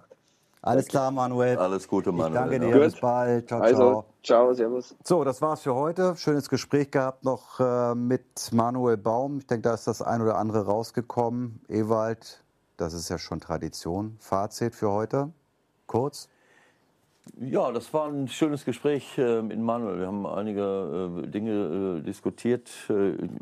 [0.63, 1.59] Alles klar, Manuel.
[1.59, 2.31] Alles Gute, Manuel.
[2.31, 2.69] Ich danke dir.
[2.69, 2.85] Ja.
[2.85, 3.49] Bis bald.
[3.49, 4.05] Ciao, also, ciao.
[4.23, 4.95] Ciao, servus.
[5.03, 6.15] So, das war's für heute.
[6.17, 9.39] Schönes Gespräch gehabt noch äh, mit Manuel Baum.
[9.39, 11.61] Ich denke, da ist das ein oder andere rausgekommen.
[11.69, 12.45] Ewald,
[12.77, 14.17] das ist ja schon Tradition.
[14.21, 15.31] Fazit für heute?
[15.87, 16.29] Kurz?
[17.37, 19.99] Ja, das war ein schönes Gespräch äh, mit Manuel.
[19.99, 22.69] Wir haben einige äh, Dinge äh, diskutiert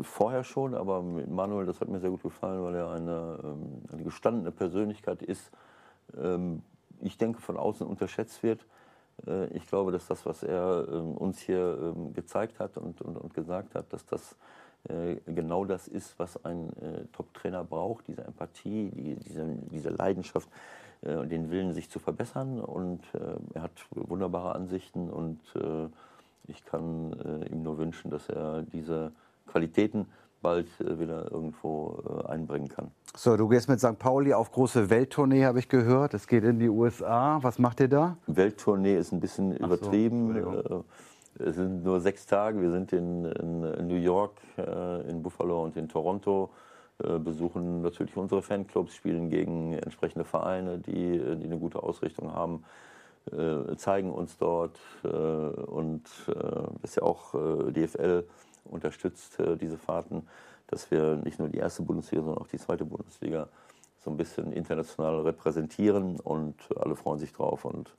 [0.00, 3.82] vorher schon, aber mit Manuel, das hat mir sehr gut gefallen, weil er eine, ähm,
[3.92, 5.50] eine gestandene Persönlichkeit ist.
[6.16, 6.62] Ähm,
[7.00, 8.64] ich denke, von außen unterschätzt wird.
[9.54, 13.32] Ich glaube, dass das, was er ähm, uns hier ähm, gezeigt hat und, und, und
[13.32, 14.36] gesagt hat, dass das
[15.26, 16.70] genau das ist, was ein
[17.12, 20.48] Top-Trainer braucht, diese Empathie, die, diese, diese Leidenschaft
[21.02, 22.60] und den Willen, sich zu verbessern.
[22.60, 23.00] Und
[23.54, 25.40] er hat wunderbare Ansichten und
[26.48, 27.12] ich kann
[27.50, 29.12] ihm nur wünschen, dass er diese
[29.46, 30.06] Qualitäten
[30.42, 32.90] bald wieder irgendwo einbringen kann.
[33.14, 33.98] So, du gehst mit St.
[33.98, 36.14] Pauli auf große Welttournee, habe ich gehört.
[36.14, 37.38] Es geht in die USA.
[37.42, 38.16] Was macht ihr da?
[38.26, 40.34] Welttournee ist ein bisschen Ach übertrieben.
[40.34, 40.84] So,
[41.38, 42.60] es sind nur sechs Tage.
[42.60, 46.65] Wir sind in, in New York, äh, in Buffalo und in Toronto, äh,
[46.98, 52.64] besuchen natürlich unsere Fanclubs, spielen gegen entsprechende Vereine, die, die eine gute Ausrichtung haben,
[53.30, 54.78] äh, zeigen uns dort.
[55.02, 57.32] und das ist ja auch
[57.70, 58.24] DFL
[58.64, 60.26] unterstützt diese Fahrten,
[60.66, 63.48] dass wir nicht nur die erste Bundesliga, sondern auch die zweite Bundesliga
[64.06, 67.94] so ein bisschen international repräsentieren und alle freuen sich drauf und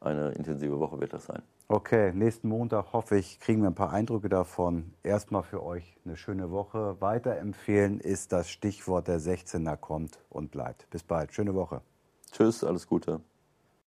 [0.00, 1.42] eine intensive Woche wird das sein.
[1.68, 4.94] Okay, nächsten Montag hoffe ich, kriegen wir ein paar Eindrücke davon.
[5.02, 7.00] Erstmal für euch eine schöne Woche.
[7.00, 10.88] Weiterempfehlen ist das Stichwort der 16er kommt und bleibt.
[10.90, 11.32] Bis bald.
[11.32, 11.82] Schöne Woche.
[12.30, 13.20] Tschüss, alles Gute.